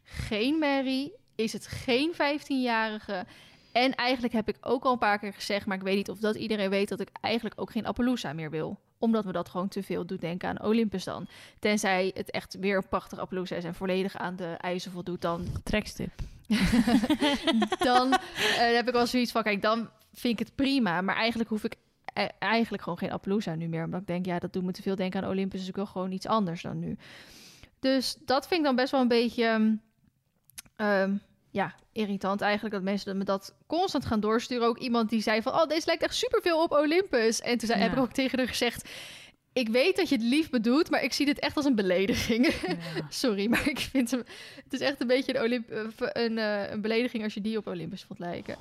[0.03, 3.25] geen merrie, is het geen 15-jarige.
[3.71, 6.19] En eigenlijk heb ik ook al een paar keer gezegd, maar ik weet niet of
[6.19, 8.79] dat iedereen weet, dat ik eigenlijk ook geen Appaloosa meer wil.
[8.99, 11.27] Omdat me dat gewoon te veel doet denken aan Olympus dan.
[11.59, 15.47] Tenzij het echt weer een prachtig Appaloosa is en volledig aan de eisen voldoet, dan,
[15.63, 16.11] Trekstip.
[17.79, 18.13] dan
[18.61, 21.01] eh, heb ik wel zoiets van, kijk, dan vind ik het prima.
[21.01, 21.75] Maar eigenlijk hoef ik
[22.13, 23.83] eh, eigenlijk gewoon geen Appaloosa nu meer.
[23.83, 25.85] Omdat ik denk, ja, dat doet me te veel denken aan Olympus, dus ik wil
[25.85, 26.97] gewoon iets anders dan nu.
[27.79, 29.43] Dus dat vind ik dan best wel een beetje...
[29.43, 29.75] ehm,
[30.75, 31.15] ehm,
[31.57, 34.67] ja, irritant eigenlijk dat mensen me dat constant gaan doorsturen.
[34.67, 37.41] Ook iemand die zei van, oh, deze lijkt echt superveel op Olympus.
[37.41, 37.85] En toen zei, Ja.
[37.87, 38.89] heb ik ook tegen haar gezegd,
[39.53, 42.53] ik weet dat je het lief bedoelt, maar ik zie dit echt als een belediging.
[43.09, 44.23] Sorry, maar ik vind hem...
[44.63, 47.57] Het is echt een beetje een, Olymp eh, een, eh, een belediging als je die
[47.57, 48.55] op Olympus vond lijken.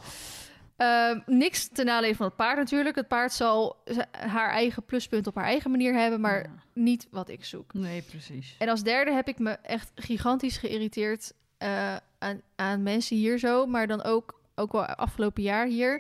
[0.77, 2.97] Ehm, niks ten nadele van het paard natuurlijk.
[2.97, 6.51] Het paard zal haar eigen pluspunt op haar eigen manier hebben, maar Ja.
[6.73, 7.73] niet wat ik zoek.
[7.75, 8.55] Nee, precies.
[8.59, 13.67] En als derde heb ik me echt gigantisch geïrriteerd eh, aan, aan mensen hier zo,
[13.67, 15.99] maar dan ook, ook wel afgelopen jaar hier.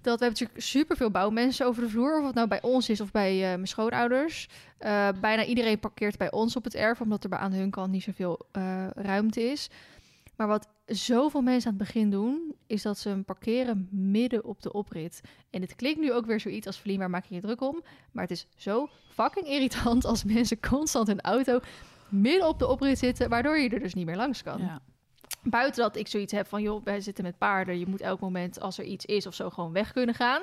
[0.00, 3.00] Dat we hebben natuurlijk superveel bouwmensen over de vloer, of het nou bij ons is
[3.00, 4.48] of bij eh, mijn schoonouders.
[4.78, 8.02] Eh, bijna iedereen parkeert bij ons op het erf, omdat er aan hun kant niet
[8.02, 9.70] zoveel eh, ruimte is.
[10.36, 14.62] Maar wat zoveel mensen aan het begin doen, is dat ze hem parkeren midden op
[14.62, 15.20] de oprit.
[15.50, 17.82] En het klinkt nu ook weer zoiets als Vlien, waar maak je je druk om?
[18.12, 21.60] Maar het is zo fucking irritant als mensen constant hun auto
[22.08, 24.58] midden op de oprit zitten, waardoor je er dus niet meer langs kan.
[24.58, 24.80] Ja.
[25.50, 27.78] Buiten dat ik zoiets heb van, joh, wij zitten met paarden.
[27.78, 30.42] Je moet elk moment, als er iets is of zo, gewoon weg kunnen gaan.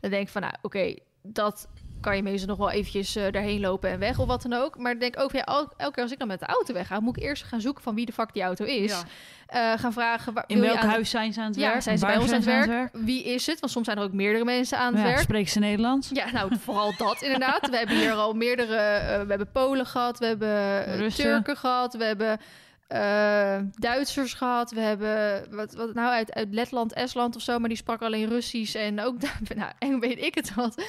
[0.00, 1.68] Dan denk ik van, nou, oké, dat
[2.00, 4.78] kan je meestal nog wel eventjes eh, daarheen lopen en weg of wat dan ook.
[4.78, 7.00] Maar ik denk ook, ja, el- elke keer als ik dan met de auto wegga,
[7.00, 8.90] moet ik eerst gaan zoeken van wie de fuck die auto is.
[8.90, 9.02] Ja.
[9.46, 11.74] Eh, gaan vragen, waar, In wil je welk aan- huis zijn ze aan het werk?
[11.74, 12.90] Ja, zijn ze Waar bij ons aan het werk?
[12.92, 13.60] Wie is het?
[13.60, 15.18] Want soms zijn er ook meerdere mensen aan het Ja, werk.
[15.18, 16.08] spreken ze Nederlands?
[16.12, 17.68] Ja, nou, vooral dat inderdaad.
[17.70, 18.76] We hebben hier al meerdere...
[18.76, 21.24] eh, we hebben Polen gehad, we hebben Russen.
[21.24, 22.40] Turken gehad, we hebben
[22.86, 24.70] eh, Duitsers gehad.
[24.70, 28.28] We hebben, wat, wat nou, uit, uit Letland, Estland of zo, maar die sprak alleen
[28.28, 29.14] Russisch en ook,
[29.56, 30.84] nou, en weet ik het wat.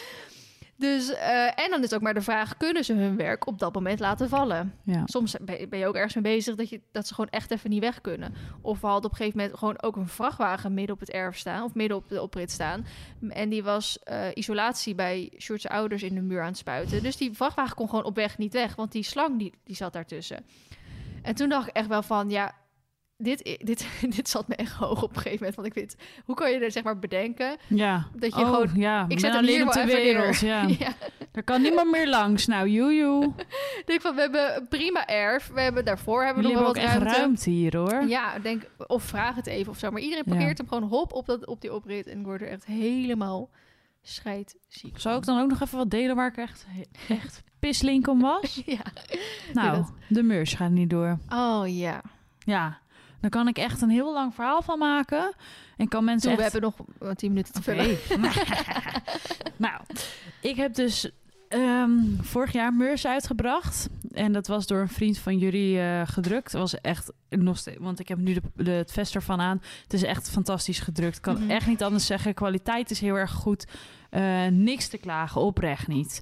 [0.75, 3.73] Dus, eh, en dan is ook maar de vraag, kunnen ze hun werk op dat
[3.73, 4.73] moment laten vallen?
[4.84, 5.01] Ja.
[5.06, 7.51] Soms ben je- ben je ook ergens mee bezig dat, je, dat ze gewoon echt
[7.51, 8.34] even niet weg kunnen.
[8.62, 11.38] Of we hadden op een gegeven moment gewoon ook een vrachtwagen midden op het erf
[11.38, 11.63] staan.
[11.63, 12.86] Of midden op de oprit staan.
[13.29, 17.03] En die was eh, isolatie bij Sjoerdse ouders in de muur aan het spuiten.
[17.03, 18.75] Dus die vrachtwagen kon gewoon op weg niet weg.
[18.75, 20.45] Want die slang die, die zat daartussen.
[21.23, 22.51] En toen dacht ik echt wel van, ja,
[23.17, 25.55] dit, dit, dit zat me echt hoog op een gegeven moment.
[25.55, 28.07] Want ik weet, hoe kan je er zeg maar bedenken Ja.
[28.15, 28.69] dat je oh, gewoon...
[28.75, 29.05] ja.
[29.07, 30.39] Ik zet alleen hier op de wereld.
[30.39, 30.65] Ja.
[30.79, 30.93] ja.
[31.31, 32.45] Er kan niemand meer langs.
[32.47, 33.33] Nou, joejoe.
[33.77, 35.51] Ik denk van, we hebben prima erf.
[35.53, 37.09] We hebben daarvoor hebben we nog wel wat echt ruimte.
[37.15, 38.03] ruimte hier, hoor.
[38.07, 39.91] Ja, denk, of vraag het even of zo.
[39.91, 40.31] Maar iedereen Ja.
[40.31, 42.07] parkeert hem gewoon hop op, dat, op die oprit.
[42.07, 43.49] En ik word er echt helemaal
[44.03, 46.65] scheidziek Zou ik dan ook nog even wat delen waar ik echt,
[47.09, 48.61] echt pislink om was?
[48.65, 48.83] Ja.
[49.53, 51.17] Nou, de meurs gaat niet door.
[51.29, 52.01] Oh ja.
[52.39, 52.79] Ja,
[53.19, 55.33] daar kan ik echt een heel lang verhaal van maken.
[55.77, 57.95] En kan mensen Toen, we hebben nog wat tien minuten te Oké.
[57.95, 58.21] vullen.
[59.57, 59.81] nou,
[60.41, 61.11] ik heb dus
[61.53, 63.89] ehm, vorig jaar Meurs uitgebracht.
[64.11, 66.51] En dat was door een vriend van jullie eh, gedrukt.
[66.51, 69.61] Het was echt nog steeds, want ik heb nu de, de, het vest ervan aan.
[69.83, 71.19] Het is echt fantastisch gedrukt.
[71.19, 71.49] Kan Mhm.
[71.49, 72.33] echt niet anders zeggen.
[72.33, 73.65] Kwaliteit is heel erg goed.
[74.09, 76.21] Eh, niks te klagen, oprecht niet.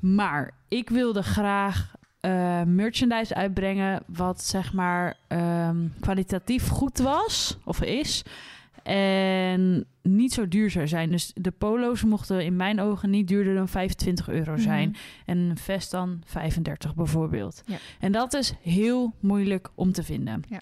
[0.00, 7.82] Maar ik wilde graag eh, merchandise uitbrengen wat zeg maar ehm, kwalitatief goed was of
[7.82, 8.22] is.
[8.84, 11.10] En niet zo duur zou zijn.
[11.10, 14.88] Dus de polo's mochten in mijn ogen niet duurder dan 25 euro zijn.
[14.88, 14.98] Mhm.
[15.26, 17.62] En een vest dan 35 bijvoorbeeld.
[17.66, 17.76] Ja.
[18.00, 20.42] En dat is heel moeilijk om te vinden.
[20.48, 20.60] Ja.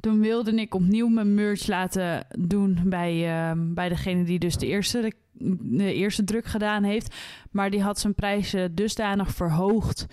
[0.00, 4.66] Toen wilde ik opnieuw mijn merch laten doen bij, ehm, bij degene die dus de
[4.66, 5.12] eerste, de,
[5.60, 7.14] de eerste druk gedaan heeft.
[7.50, 10.06] Maar die had zijn prijzen dusdanig verhoogd.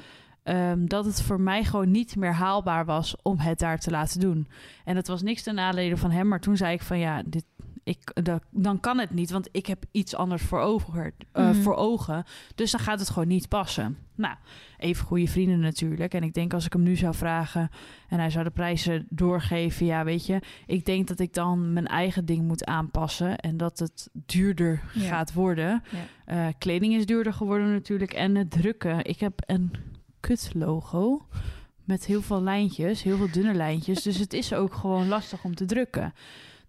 [0.43, 4.19] Ehm, dat het voor mij gewoon niet meer haalbaar was om het daar te laten
[4.19, 4.47] doen.
[4.86, 6.27] En het was niks ten nadele van hem.
[6.27, 7.45] Maar toen zei ik van ja, dit,
[7.84, 9.32] ik, dat, dan kan het niet.
[9.32, 11.62] Want ik heb iets anders voor ogen, eh, Mhm.
[11.62, 12.23] voor ogen.
[12.56, 13.97] Dus dan gaat het gewoon niet passen.
[14.15, 14.36] Nou,
[14.77, 16.13] even goede vrienden natuurlijk.
[16.13, 17.69] En ik denk als ik hem nu zou vragen
[18.10, 21.88] en hij zou de prijzen doorgeven, ja, weet je, ik denk dat ik dan mijn
[21.88, 25.08] eigen ding moet aanpassen en dat het duurder Ja.
[25.08, 25.84] gaat worden.
[26.25, 26.47] Ja.
[26.47, 29.06] Eh, kleding is duurder geworden natuurlijk en het drukken.
[29.06, 29.71] Ik heb een
[30.21, 31.25] kut logo
[31.84, 34.03] met heel veel lijntjes, heel veel dunne lijntjes.
[34.03, 36.13] dus het is ook gewoon lastig om te drukken.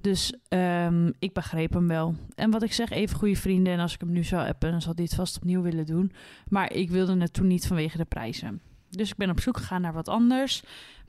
[0.00, 2.14] Dus ehm, ik begreep hem wel.
[2.34, 3.72] En wat ik zeg, even goede vrienden.
[3.72, 6.12] En als ik hem nu zou appen, dan zal hij het vast opnieuw willen doen.
[6.48, 8.60] Maar ik wilde het toen niet vanwege de prijzen.
[8.90, 10.62] Dus ik ben op zoek gegaan naar wat anders.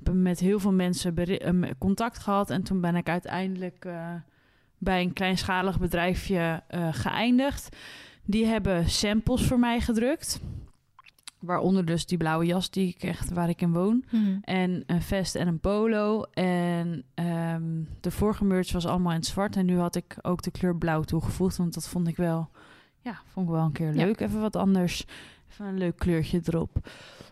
[0.04, 2.50] Heb met heel veel mensen ehm, contact gehad.
[2.50, 4.14] En toen ben ik uiteindelijk eh,
[4.78, 7.76] bij een kleinschalig bedrijfje eh, geëindigd.
[8.26, 10.40] Die hebben samples voor mij gedrukt.
[11.46, 14.04] Waaronder dus die blauwe jas die ik echt waar ik in woon.
[14.12, 14.38] Mhm.
[14.42, 16.22] En een vest en een polo.
[16.34, 17.64] En ehm,
[18.00, 19.56] de vorige merch was allemaal in het zwart.
[19.56, 21.58] En nu had ik ook de kleur blauw toegevoegd.
[21.58, 22.50] Want dat vond ik wel,
[23.02, 24.06] ja, vond ik wel een keer Ja.
[24.06, 24.20] leuk.
[24.20, 25.06] Even wat anders.
[25.52, 26.90] Even een leuk kleurtje erop.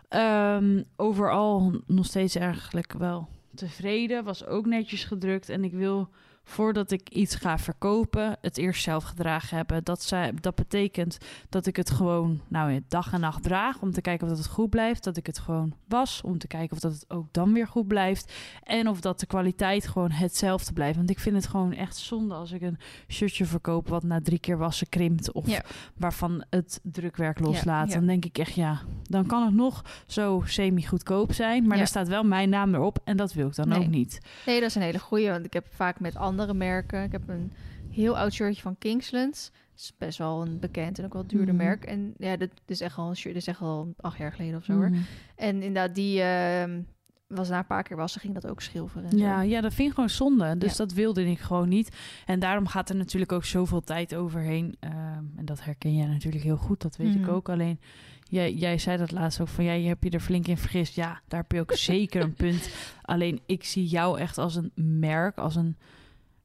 [0.08, 4.24] Ehm, overal nog steeds eigenlijk wel tevreden.
[4.24, 5.50] Was ook netjes gedrukt.
[5.50, 6.10] En ik wil,
[6.43, 9.84] voordat ik iets ga verkopen, het eerst zelf gedragen hebben.
[9.84, 11.17] Dat, zij, dat betekent
[11.49, 13.82] dat ik het gewoon nou, dag en nacht draag.
[13.82, 15.04] Om te kijken of dat het goed blijft.
[15.04, 16.21] Dat ik het gewoon was.
[16.21, 18.34] Om te kijken of dat het ook dan weer goed blijft.
[18.63, 20.97] En of dat de kwaliteit gewoon hetzelfde blijft.
[20.97, 22.77] Want ik vind het gewoon echt zonde als ik een
[23.08, 23.88] shirtje verkoop...
[23.88, 25.32] wat na drie keer wassen krimpt.
[25.32, 25.62] Of Ja.
[25.97, 27.88] waarvan het drukwerk loslaat.
[27.88, 27.95] ja.
[27.95, 31.67] Dan denk ik echt, ja, dan kan het nog zo semi-goedkoop zijn.
[31.67, 32.99] Maar er staat wel mijn naam erop.
[33.04, 33.80] En dat wil ik dan Nee.
[33.80, 34.19] ook niet.
[34.45, 35.30] Nee, dat is een hele goeie.
[35.30, 37.04] Want ik heb vaak met andere merken.
[37.04, 37.52] Ik heb een
[37.89, 39.52] heel oud shirtje van Kingsland.
[39.54, 41.63] Dat is best wel een bekend en ook wel duurder Mhm.
[41.63, 41.86] merk.
[41.86, 43.34] En ja, dit is echt al een shirt.
[43.34, 44.74] Dit is echt al acht jaar geleden of zo.
[44.74, 44.89] hoor.
[44.89, 45.00] Mhm.
[45.36, 46.82] En inderdaad, die ehm,
[47.28, 49.12] was na een paar keer wassen, ging dat ook schilferen.
[49.12, 49.17] zo.
[49.17, 50.58] Ja, ja, dat vind ik gewoon zonde.
[50.58, 50.78] Dus Ja.
[50.78, 51.96] dat wilde ik gewoon niet.
[52.26, 54.76] En daarom gaat er natuurlijk ook zoveel tijd overheen.
[54.80, 57.30] Ehm, en dat herken jij natuurlijk heel goed, dat weet ik Mhm.
[57.30, 57.50] ook.
[57.50, 57.80] Alleen,
[58.24, 59.63] jij, jij zei dat laatst ook van...
[59.63, 60.96] Ja, je hebt je er flink in vergist.
[60.96, 62.70] Ja, daar heb je ook zeker een punt.
[63.02, 65.78] Alleen, ik zie jou echt als een merk, als een...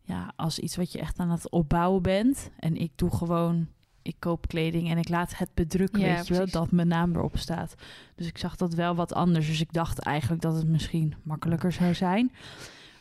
[0.06, 2.50] Ja, als iets wat je echt aan het opbouwen bent.
[2.58, 3.68] En ik doe gewoon...
[4.02, 7.14] Ik koop kleding en ik laat het bedrukken, Ja, weet je wel, dat mijn naam
[7.14, 7.74] erop staat.
[8.14, 9.46] Dus ik zag dat wel wat anders.
[9.46, 12.32] Dus ik dacht eigenlijk dat het misschien makkelijker zou zijn.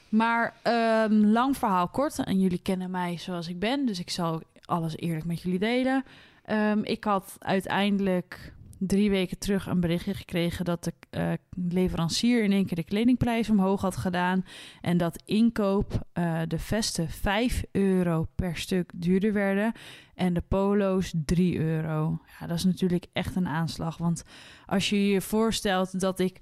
[0.09, 2.23] Maar ehm, lang verhaal kort.
[2.23, 3.85] En jullie kennen mij zoals ik ben.
[3.85, 6.03] Dus ik zal alles eerlijk met jullie delen.
[6.43, 8.53] Ehm, ik had uiteindelijk
[8.87, 10.65] drie weken terug een berichtje gekregen...
[10.65, 11.31] dat de eh,
[11.69, 14.45] leverancier in één keer de kledingprijs omhoog had gedaan.
[14.81, 19.71] En dat inkoop eh, de vesten 5 euro per stuk duurder werden.
[20.15, 22.19] En de polo's 3 euro.
[22.39, 23.97] Ja, dat is natuurlijk echt een aanslag.
[23.97, 24.23] Want
[24.65, 26.37] als je je voorstelt dat ik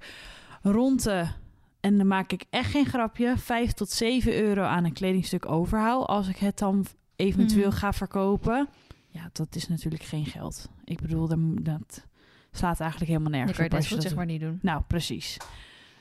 [0.62, 1.26] rond de
[1.80, 6.06] en dan maak ik echt geen grapje, 5 tot 7 euro aan een kledingstuk overhoud.
[6.06, 7.76] Als ik het dan eventueel Mhm.
[7.76, 8.68] ga verkopen.
[9.08, 10.68] Ja, dat is natuurlijk geen geld.
[10.84, 11.28] Ik bedoel,
[11.62, 12.06] dat
[12.56, 13.92] slaat eigenlijk helemaal Dan nergens kan je op.
[13.92, 14.58] goed zeg maar niet doen.
[14.62, 15.36] nou, precies.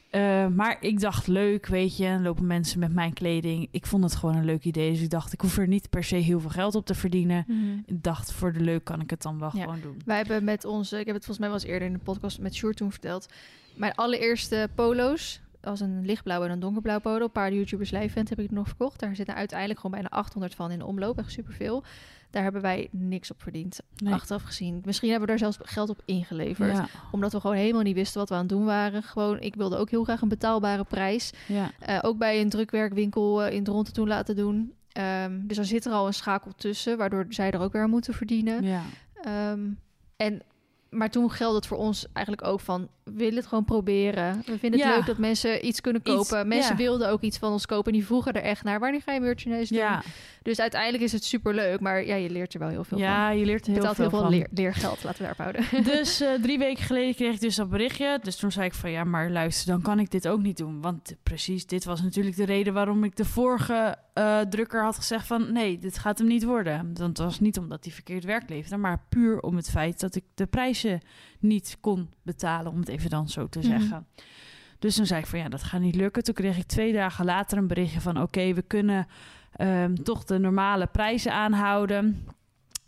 [0.09, 3.67] Eh, maar ik dacht, leuk, weet je, lopen mensen met mijn kleding.
[3.71, 4.91] Ik vond het gewoon een leuk idee.
[4.91, 7.45] Dus ik dacht, ik hoef er niet per se heel veel geld op te verdienen.
[7.85, 9.61] Ik dacht, voor de leuk kan ik het dan wel Ja.
[9.63, 10.01] gewoon doen.
[10.05, 12.39] Wij hebben met onze, ik heb het volgens mij wel eens eerder in de podcast
[12.39, 13.25] met Sjoerd toen verteld.
[13.75, 18.29] Mijn allereerste polo's, als een lichtblauw en een donkerblauw polo, een paar YouTubers live heb
[18.31, 18.99] ik het nog verkocht.
[18.99, 21.83] Daar zitten uiteindelijk gewoon bijna 800 van in de omloop, echt superveel.
[22.29, 24.13] Daar hebben wij niks op verdiend, Nee.
[24.13, 24.81] achteraf gezien.
[24.85, 26.71] Misschien hebben we daar zelfs geld op ingeleverd.
[26.75, 29.03] Ja, Omdat we gewoon helemaal niet wisten wat we aan het doen waren.
[29.03, 31.31] Gewoon, ik wilde ook heel graag een betaalbare prijs.
[31.47, 31.71] ja.
[31.79, 34.73] Eh, ook bij een drukwerkwinkel eh, in Dronten toen laten doen.
[34.91, 37.89] Ehm, dus er zit er al een schakel tussen, waardoor zij er ook weer aan
[37.89, 38.63] moeten verdienen.
[38.63, 38.81] ja.
[39.21, 39.59] Ehm,
[40.17, 40.41] en,
[40.89, 42.87] maar toen geldt het voor ons eigenlijk ook van...
[43.03, 44.35] we willen het gewoon proberen.
[44.45, 44.95] We vinden het Ja.
[44.95, 46.47] leuk dat mensen iets kunnen Iets, kopen.
[46.47, 46.77] mensen ja.
[46.77, 47.91] wilden ook iets van ons kopen.
[47.91, 48.79] En die vroegen er echt naar.
[48.79, 49.81] Wanneer ga je merchandise doen?
[49.81, 50.01] ja.
[50.41, 53.07] Dus uiteindelijk is het super leuk, maar ja, je leert er wel heel veel van.
[53.07, 54.37] Ja, je leert er heel betaalt veel heel veel van.
[54.37, 55.83] leer, leergeld, laten we daarop houden.
[55.93, 58.19] Dus eh, drie weken geleden kreeg ik dus dat berichtje.
[58.23, 60.81] Dus toen zei ik van ja, maar luister, dan kan ik dit ook niet doen.
[60.81, 65.27] Want precies, dit was natuurlijk de reden waarom ik de vorige eh, drukker had gezegd
[65.27, 66.93] van nee, dit gaat hem niet worden.
[66.93, 70.23] Dat was niet omdat hij verkeerd werk leverde, maar puur om het feit dat ik
[70.33, 71.01] de prijzen
[71.43, 73.67] niet kon betalen, om het even dan zo te Mhm.
[73.67, 74.07] zeggen.
[74.79, 76.23] Dus toen zei ik van ja, dat gaat niet lukken.
[76.23, 79.07] Toen kreeg ik twee dagen later een berichtje van oké, we kunnen
[79.53, 82.25] ehm, toch de normale prijzen aanhouden.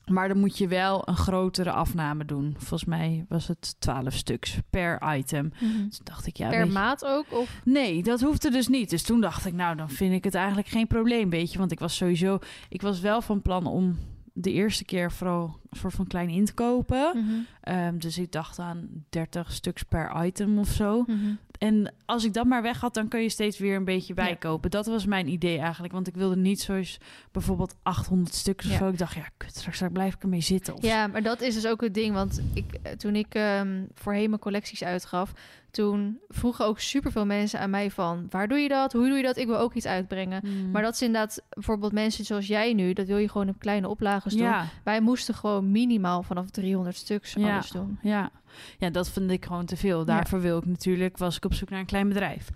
[0.06, 2.56] Maar dan moet je wel een grotere afname doen.
[2.58, 5.52] Volgens mij was het 12 stuks per item.
[5.90, 7.26] Dus dacht ik, ja, per maat ook?
[7.32, 7.62] Of?
[7.64, 8.90] Nee, dat hoefde dus niet.
[8.90, 11.58] Dus toen dacht ik, nou, dan vind ik het eigenlijk geen probleem, weet je.
[11.58, 12.40] Want ik was sowieso...
[12.70, 13.98] Ik was wel van plan om
[14.38, 17.12] de eerste keer vooral een soort van klein in te kopen.
[17.16, 17.34] Mhm.
[17.62, 21.04] Ehm, dus ik dacht aan 30 stuks per item of zo.
[21.08, 21.34] Mhm.
[21.58, 24.24] En als ik dat maar weg had, dan kun je steeds weer een beetje Ja.
[24.24, 24.72] bijkopen.
[24.72, 25.94] Dat was mijn idee eigenlijk.
[25.94, 26.98] Want ik wilde niet zoals
[27.32, 28.78] bijvoorbeeld 800 stuks of Ja.
[28.78, 28.88] zo.
[28.90, 30.74] Ik dacht, ja, kut, straks daar blijf ik ermee zitten.
[30.76, 32.14] Of Ja, maar dat is dus ook het ding.
[32.14, 35.32] Want ik, eh, toen ik ehm, voorheen mijn collecties uitgaf,
[35.76, 38.28] toen vroegen ook superveel mensen aan mij van...
[38.30, 38.94] waar doe je dat?
[38.94, 39.38] Hoe doe je dat?
[39.38, 40.42] Ik wil ook iets uitbrengen.
[40.46, 40.72] Hmm.
[40.72, 42.94] Maar dat is inderdaad bijvoorbeeld mensen zoals jij nu...
[42.94, 44.42] dat wil je gewoon op kleine oplages doen.
[44.42, 47.54] ja, Wij moesten gewoon minimaal vanaf 300 stuks Ja.
[47.54, 48.00] alles doen.
[48.02, 48.32] ja.
[48.78, 50.06] ja, dat vind ik gewoon te veel.
[50.06, 52.50] Daarvoor wil ik natuurlijk, was ik op zoek naar een klein bedrijf.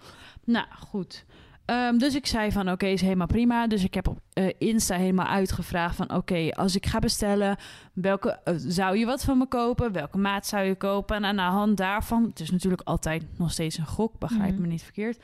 [0.43, 1.25] Nou, goed.
[1.69, 3.67] Ehm, dus ik zei van oké, is helemaal prima.
[3.67, 7.58] Dus ik heb op eh, Insta helemaal uitgevraagd van oké, als ik ga bestellen,
[7.93, 9.91] welke eh, zou je wat van me kopen?
[9.91, 11.15] Welke maat zou je kopen?
[11.15, 14.62] En aan de hand daarvan, het is natuurlijk altijd nog steeds een gok, begrijp Mhm.
[14.62, 15.17] me niet verkeerd.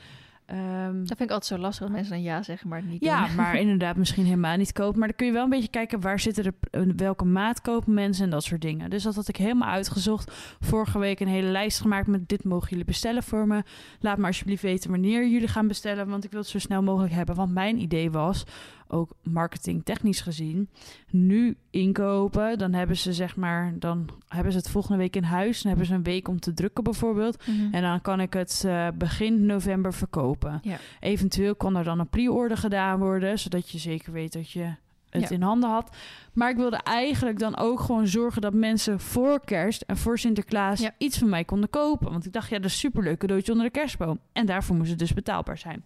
[0.46, 3.04] Ehm, Dat vind ik altijd zo lastig dat mensen dan ja zeggen, maar het niet
[3.04, 3.36] ja, doen.
[3.36, 4.98] maar inderdaad misschien helemaal niet kopen.
[4.98, 7.94] Maar dan kun je wel een beetje kijken waar zitten de, eh, welke maat kopen
[7.94, 8.90] mensen en dat soort dingen.
[8.90, 10.32] Dus dat had ik helemaal uitgezocht.
[10.60, 13.62] Vorige week een hele lijst gemaakt met dit mogen jullie bestellen voor me.
[14.00, 17.12] Laat me alsjeblieft weten wanneer jullie gaan bestellen, want ik wil het zo snel mogelijk
[17.12, 17.34] hebben.
[17.34, 18.44] Want mijn idee was,
[18.88, 20.68] ook marketingtechnisch gezien,
[21.10, 22.58] nu inkopen.
[22.58, 25.58] Dan hebben ze zeg maar, dan hebben ze het volgende week in huis.
[25.62, 27.46] Dan hebben ze een week om te drukken bijvoorbeeld.
[27.46, 27.74] Mhm.
[27.74, 30.58] En dan kan ik het eh, begin november verkopen.
[30.62, 30.76] Ja.
[31.00, 34.74] Eventueel kan er dan een pre-order gedaan worden, zodat je zeker weet dat je
[35.10, 35.34] het Ja.
[35.34, 35.96] in handen had.
[36.32, 40.80] Maar ik wilde eigenlijk dan ook gewoon zorgen dat mensen voor kerst en voor Sinterklaas
[40.80, 40.90] Ja.
[40.98, 42.10] iets van mij konden kopen.
[42.10, 44.18] Want ik dacht, ja, dat is superleuk cadeautje onder de kerstboom.
[44.32, 45.84] En daarvoor moest het dus betaalbaar zijn.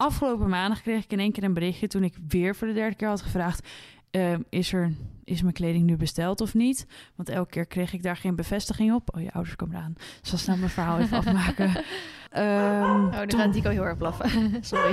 [0.00, 2.96] Afgelopen maandag kreeg ik in één keer een berichtje toen ik weer voor de derde
[2.96, 3.68] keer had gevraagd:
[4.10, 4.92] ehm, is, er,
[5.24, 6.86] is mijn kleding nu besteld of niet?
[7.14, 9.16] Want elke keer kreeg ik daar geen bevestiging op.
[9.16, 9.94] Oh, je ouders komen eraan.
[9.96, 11.70] Ik zal snel mijn verhaal even afmaken.
[12.30, 14.30] Ehm, Oh, nu toen- gaat Dico heel erg blaffen.
[14.64, 14.92] Sorry.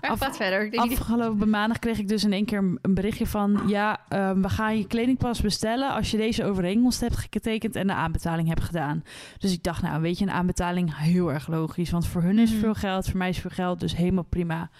[0.00, 0.78] maar Af- gaat verder.
[0.78, 3.62] Afgelopen maandag kreeg ik dus in één keer een berichtje van...
[3.66, 5.92] ja, ehm, we gaan je kleding pas bestellen...
[5.94, 9.02] als je deze overeenkomst hebt getekend en de aanbetaling hebt gedaan.
[9.38, 11.90] Dus ik dacht, nou, weet je, een aanbetaling heel erg logisch.
[11.90, 12.60] Want voor hun is Mhm.
[12.60, 14.70] veel geld, voor mij is veel geld, dus helemaal prima.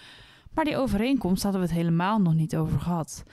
[0.55, 3.23] Maar die overeenkomst hadden we het helemaal nog niet over gehad.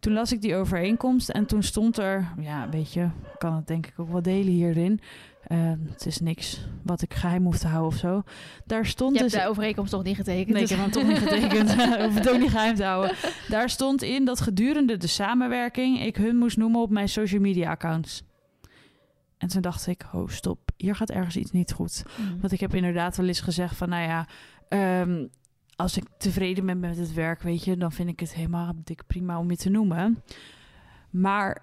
[0.00, 2.32] Toen las ik die overeenkomst en toen stond er...
[2.40, 5.00] ja, weet je, kan het denk ik ook wel delen hierin...
[5.48, 8.22] Ehm, het is niks wat ik geheim hoef te houden of zo.
[8.66, 10.48] Daar stond je dus de overeenkomst toch niet getekend.
[10.48, 11.74] Nee, ik dus- heb hem toch niet getekend.
[12.04, 13.16] Hoef het ook niet geheim te houden.
[13.48, 17.70] Daar stond in dat gedurende de samenwerking ik hun moest noemen op mijn social media
[17.70, 18.22] accounts.
[19.38, 22.02] En toen dacht ik, oh stop, hier gaat ergens iets niet goed.
[22.18, 22.40] Mhm.
[22.40, 24.26] Want ik heb inderdaad wel eens gezegd van, nou ja,
[24.68, 25.26] ehm,
[25.78, 29.02] als ik tevreden ben met het werk, weet je, dan vind ik het helemaal dik
[29.06, 30.22] prima om je te noemen.
[31.10, 31.62] Maar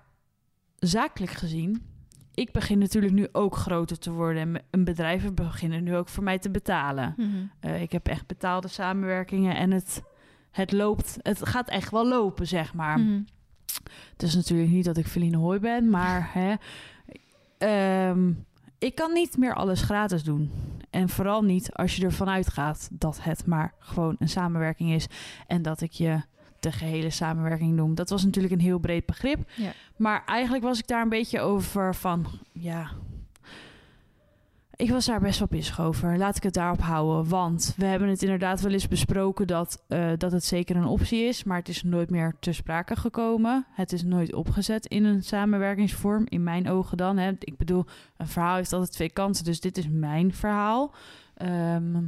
[0.80, 1.86] zakelijk gezien,
[2.34, 6.24] ik begin natuurlijk nu ook groter te worden en een bedrijven beginnen nu ook voor
[6.24, 7.14] mij te betalen.
[7.18, 7.30] Mhm.
[7.60, 10.04] Eh, ik heb echt betaalde samenwerkingen en het,
[10.52, 11.18] het loopt.
[11.22, 13.00] Het gaat echt wel lopen, zeg maar.
[13.00, 13.22] Mhm.
[14.12, 16.56] Het is natuurlijk niet dat ik Feline Hooi ben, maar hè,
[17.58, 18.32] ehm,
[18.78, 20.52] ik kan niet meer alles gratis doen.
[20.90, 25.08] En vooral niet als je ervan uitgaat dat het maar gewoon een samenwerking is
[25.48, 26.22] en dat ik je
[26.60, 27.96] de gehele samenwerking noem.
[27.96, 29.50] Dat was natuurlijk een heel breed begrip.
[29.56, 29.72] Ja.
[29.96, 32.92] Maar eigenlijk was ik daar een beetje over van, ja,
[34.76, 36.18] ik was daar best wel pissig over.
[36.18, 37.30] Laat ik het daarop houden.
[37.30, 41.24] Want we hebben het inderdaad wel eens besproken dat, eh, dat het zeker een optie
[41.24, 41.44] is.
[41.44, 43.66] Maar het is nooit meer ter sprake gekomen.
[43.72, 46.26] Het is nooit opgezet in een samenwerkingsvorm.
[46.30, 47.18] In mijn ogen dan.
[47.18, 47.32] Hè.
[47.40, 47.86] Ik bedoel,
[48.18, 49.44] een verhaal heeft altijd twee kanten.
[49.44, 50.94] Dus dit is mijn verhaal.
[51.36, 52.04] Ehm,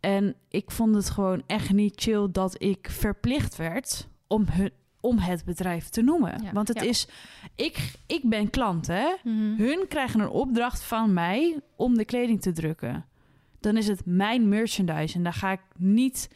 [0.00, 4.70] en ik vond het gewoon echt niet chill dat ik verplicht werd om, hun,
[5.00, 6.42] om het bedrijf te noemen.
[6.42, 6.88] Ja, Want het ja.
[6.88, 7.08] is...
[7.54, 9.14] Ik, ik ben klant, hè?
[9.24, 9.56] Mhm.
[9.56, 13.04] Hun krijgen een opdracht van mij om de kleding te drukken.
[13.60, 16.30] Dan is het mijn merchandise en daar ga ik niet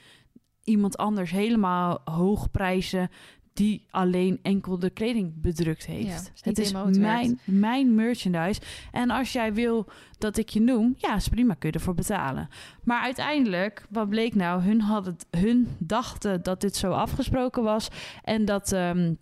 [0.65, 3.11] iemand anders helemaal hoog prijzen
[3.55, 6.07] die alleen enkel de kleding bedrukt heeft.
[6.07, 8.61] Ja, is niet het is mijn, mijn merchandise.
[8.93, 9.87] En als jij wil
[10.19, 12.49] dat ik je noem, ja, is prima, kun je ervoor betalen.
[12.83, 14.63] Maar uiteindelijk, wat bleek nou?
[14.63, 17.89] Hun, hadden, hun dachten dat dit zo afgesproken was
[18.23, 18.73] en dat.
[18.73, 19.15] ehm,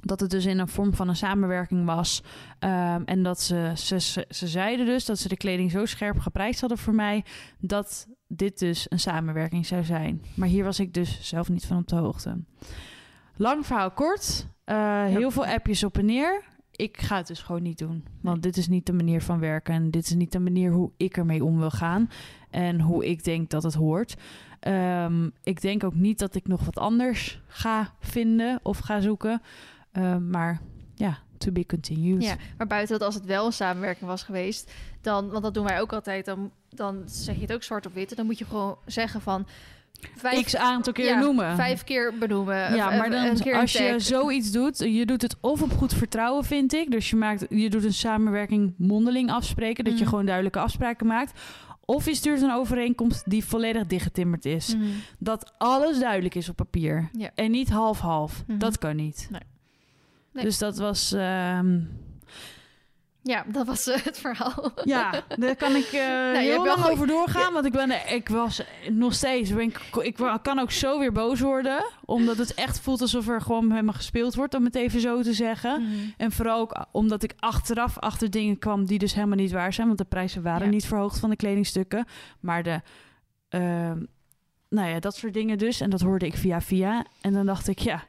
[0.00, 2.22] dat het dus in een vorm van een samenwerking was.
[2.58, 6.18] Ehm, en dat ze, ze, ze, ze zeiden dus dat ze de kleding zo scherp
[6.18, 7.24] geprijsd hadden voor mij.
[7.58, 10.22] dat dit dus een samenwerking zou zijn.
[10.34, 12.38] Maar hier was ik dus zelf niet van op de hoogte.
[13.36, 14.46] Lang verhaal kort.
[14.64, 16.42] eh, Heel veel appjes op en neer.
[16.70, 18.04] Ik ga het dus gewoon niet doen.
[18.20, 19.74] Want dit is niet de manier van werken.
[19.74, 22.10] En dit is niet de manier hoe ik ermee om wil gaan.
[22.50, 24.14] En hoe ik denk dat het hoort.
[24.60, 29.42] Ehm, ik denk ook niet dat ik nog wat anders ga vinden of ga zoeken.
[29.92, 30.60] Ehm, maar
[30.94, 32.22] ja, to be continued.
[32.22, 35.64] Ja, maar buiten dat als het wel een samenwerking was geweest, dan, want dat doen
[35.64, 38.10] wij ook altijd, dan, dan zeg je het ook zwart op wit.
[38.10, 39.46] En dan moet je gewoon zeggen van
[40.16, 41.56] vijf, X aantal keer ja, noemen.
[41.56, 42.74] vijf keer benoemen.
[42.74, 46.72] Ja, maar dan als je zoiets doet, je doet het of op goed vertrouwen, vind
[46.72, 46.90] ik.
[46.90, 50.08] Dus je, maakt, je doet een samenwerking mondeling afspreken, dat je Mhm.
[50.08, 51.40] gewoon duidelijke afspraken maakt.
[51.86, 54.74] Of je stuurt een overeenkomst die volledig dichtgetimmerd is.
[54.76, 54.84] Mhm.
[55.18, 57.08] Dat alles duidelijk is op papier.
[57.12, 57.30] Ja.
[57.34, 58.44] En niet half-half.
[58.46, 58.58] Mhm.
[58.58, 59.28] Dat kan niet.
[59.30, 59.40] Nee.
[60.32, 60.44] Nee.
[60.44, 61.12] Dus dat was...
[61.12, 61.80] ehm,
[63.26, 64.72] Ja, dat was eh, het verhaal.
[64.84, 67.52] ja, daar kan ik hebt heel lang over doorgaan.
[67.52, 69.52] Want ik, ben, ik was nog steeds...
[69.54, 69.72] Ben
[70.02, 71.84] ik, kan ook zo weer boos worden.
[72.04, 74.54] Omdat het echt voelt alsof er gewoon met me gespeeld wordt.
[74.54, 75.82] Om het even zo te zeggen.
[75.82, 75.92] Mhm.
[76.16, 79.86] En vooral ook omdat ik achteraf achter dingen kwam die dus helemaal niet waar zijn.
[79.86, 80.72] Want de prijzen waren Ja.
[80.72, 82.06] niet verhoogd van de kledingstukken.
[82.40, 82.80] Maar de,
[83.48, 84.02] ehm,
[84.68, 85.80] nou ja, dat soort dingen dus.
[85.80, 87.04] En dat hoorde ik via via.
[87.20, 88.04] En dan dacht ik, ja,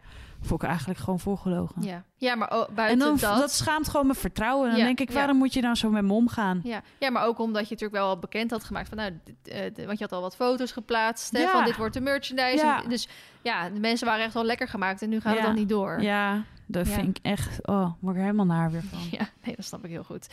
[0.45, 1.81] voel ik eigenlijk gewoon voorgelogen.
[1.81, 2.03] Ja.
[2.17, 3.37] ja, maar ook en buiten dan dat...
[3.37, 3.51] dat...
[3.51, 4.65] schaamt gewoon mijn vertrouwen.
[4.65, 5.15] En dan Ja, denk ik, ja.
[5.15, 6.59] waarom moet je nou zo met me omgaan?
[6.63, 6.81] Ja.
[6.99, 9.97] ja, maar ook omdat je natuurlijk wel al bekend had gemaakt van, nou, eh, want
[9.97, 12.65] je had al wat foto's geplaatst, hè, van dit wordt de merchandise.
[12.65, 12.83] Ja.
[12.83, 13.07] En Dus
[13.41, 16.01] ja, de mensen waren echt wel lekker gemaakt en nu gaat het dan niet door.
[16.01, 16.93] Ja, dat Ja.
[16.93, 18.99] vind ik echt, oh, word ik er helemaal naar weer van.
[19.19, 20.27] Ja, nee, dat snap ik heel goed.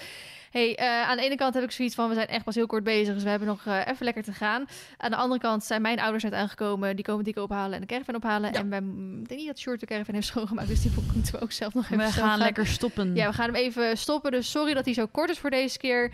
[0.51, 2.67] Hey, eh, aan de ene kant heb ik zoiets van, we zijn echt pas heel
[2.67, 4.65] kort bezig, dus we hebben nog eh, even lekker te gaan.
[4.97, 7.87] Aan de andere kant zijn mijn ouders net aangekomen, die komen dikke ophalen en de
[7.87, 8.53] caravan ophalen.
[8.53, 8.59] Ja.
[8.59, 11.41] En wij, ik denk niet dat Short de caravan heeft schoongemaakt, dus die moeten we
[11.41, 13.15] ook zelf nog even We gaan lekker stoppen.
[13.15, 15.79] Ja, we gaan hem even stoppen, dus sorry dat hij zo kort is voor deze
[15.79, 16.13] keer.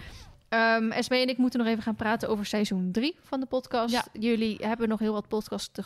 [0.48, 3.92] Ehm Esme en ik moeten nog even gaan praten over seizoen 3 van de podcast.
[3.94, 4.04] Ja.
[4.12, 5.82] Jullie hebben nog heel wat podcasts te,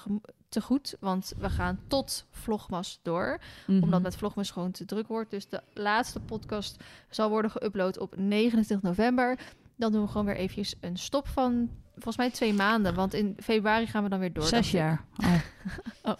[0.48, 3.82] te goed, want we gaan tot Vlogmas door Mhm.
[3.82, 5.30] omdat met Vlogmas gewoon te druk wordt.
[5.30, 6.76] Dus de laatste podcast
[7.10, 9.38] zal worden geüpload op 29 november.
[9.76, 12.94] Dan doen we gewoon weer eventjes een stop van volgens mij twee maanden.
[12.94, 14.44] Want in februari gaan we dan weer door.
[14.44, 15.04] Zes jaar.
[15.16, 15.34] Oh.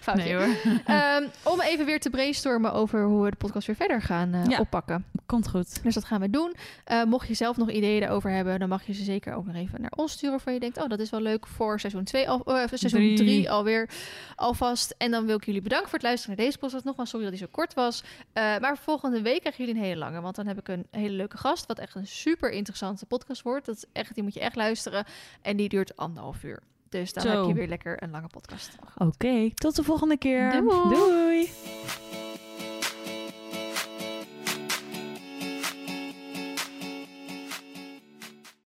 [0.00, 0.22] Foutje.
[0.24, 0.56] Nee hoor.
[0.84, 4.44] Ehm, om even weer te brainstormen over hoe we de podcast weer verder gaan eh,
[4.46, 4.58] Ja.
[4.58, 5.04] oppakken.
[5.26, 5.82] Komt goed.
[5.82, 6.54] Dus dat gaan we doen.
[6.84, 9.54] Eh, mocht je zelf nog ideeën erover hebben, dan mag je ze zeker ook nog
[9.56, 10.30] even naar ons sturen.
[10.30, 13.16] Waarvan je denkt, oh, dat is wel leuk voor seizoen 2, al, eh, seizoen Drie.
[13.16, 13.88] 3 alweer
[14.36, 14.94] alvast.
[14.98, 16.84] En dan wil ik jullie bedanken voor het luisteren naar deze podcast.
[16.84, 18.02] Nogmaals, sorry dat die zo kort was.
[18.34, 20.20] Maar volgende week krijgen jullie een hele lange.
[20.20, 23.66] Want dan heb ik een hele leuke gast, wat echt een super interessante podcast wordt.
[23.66, 25.04] Dat is echt, die moet je echt luisteren.
[25.42, 26.62] En die duurt anderhalf uur.
[26.88, 27.28] Dus dan Zo.
[27.38, 28.76] heb je weer lekker een lange podcast.
[28.96, 30.50] Oké, tot de volgende keer.
[30.50, 30.94] Doei.
[30.94, 31.50] Doei.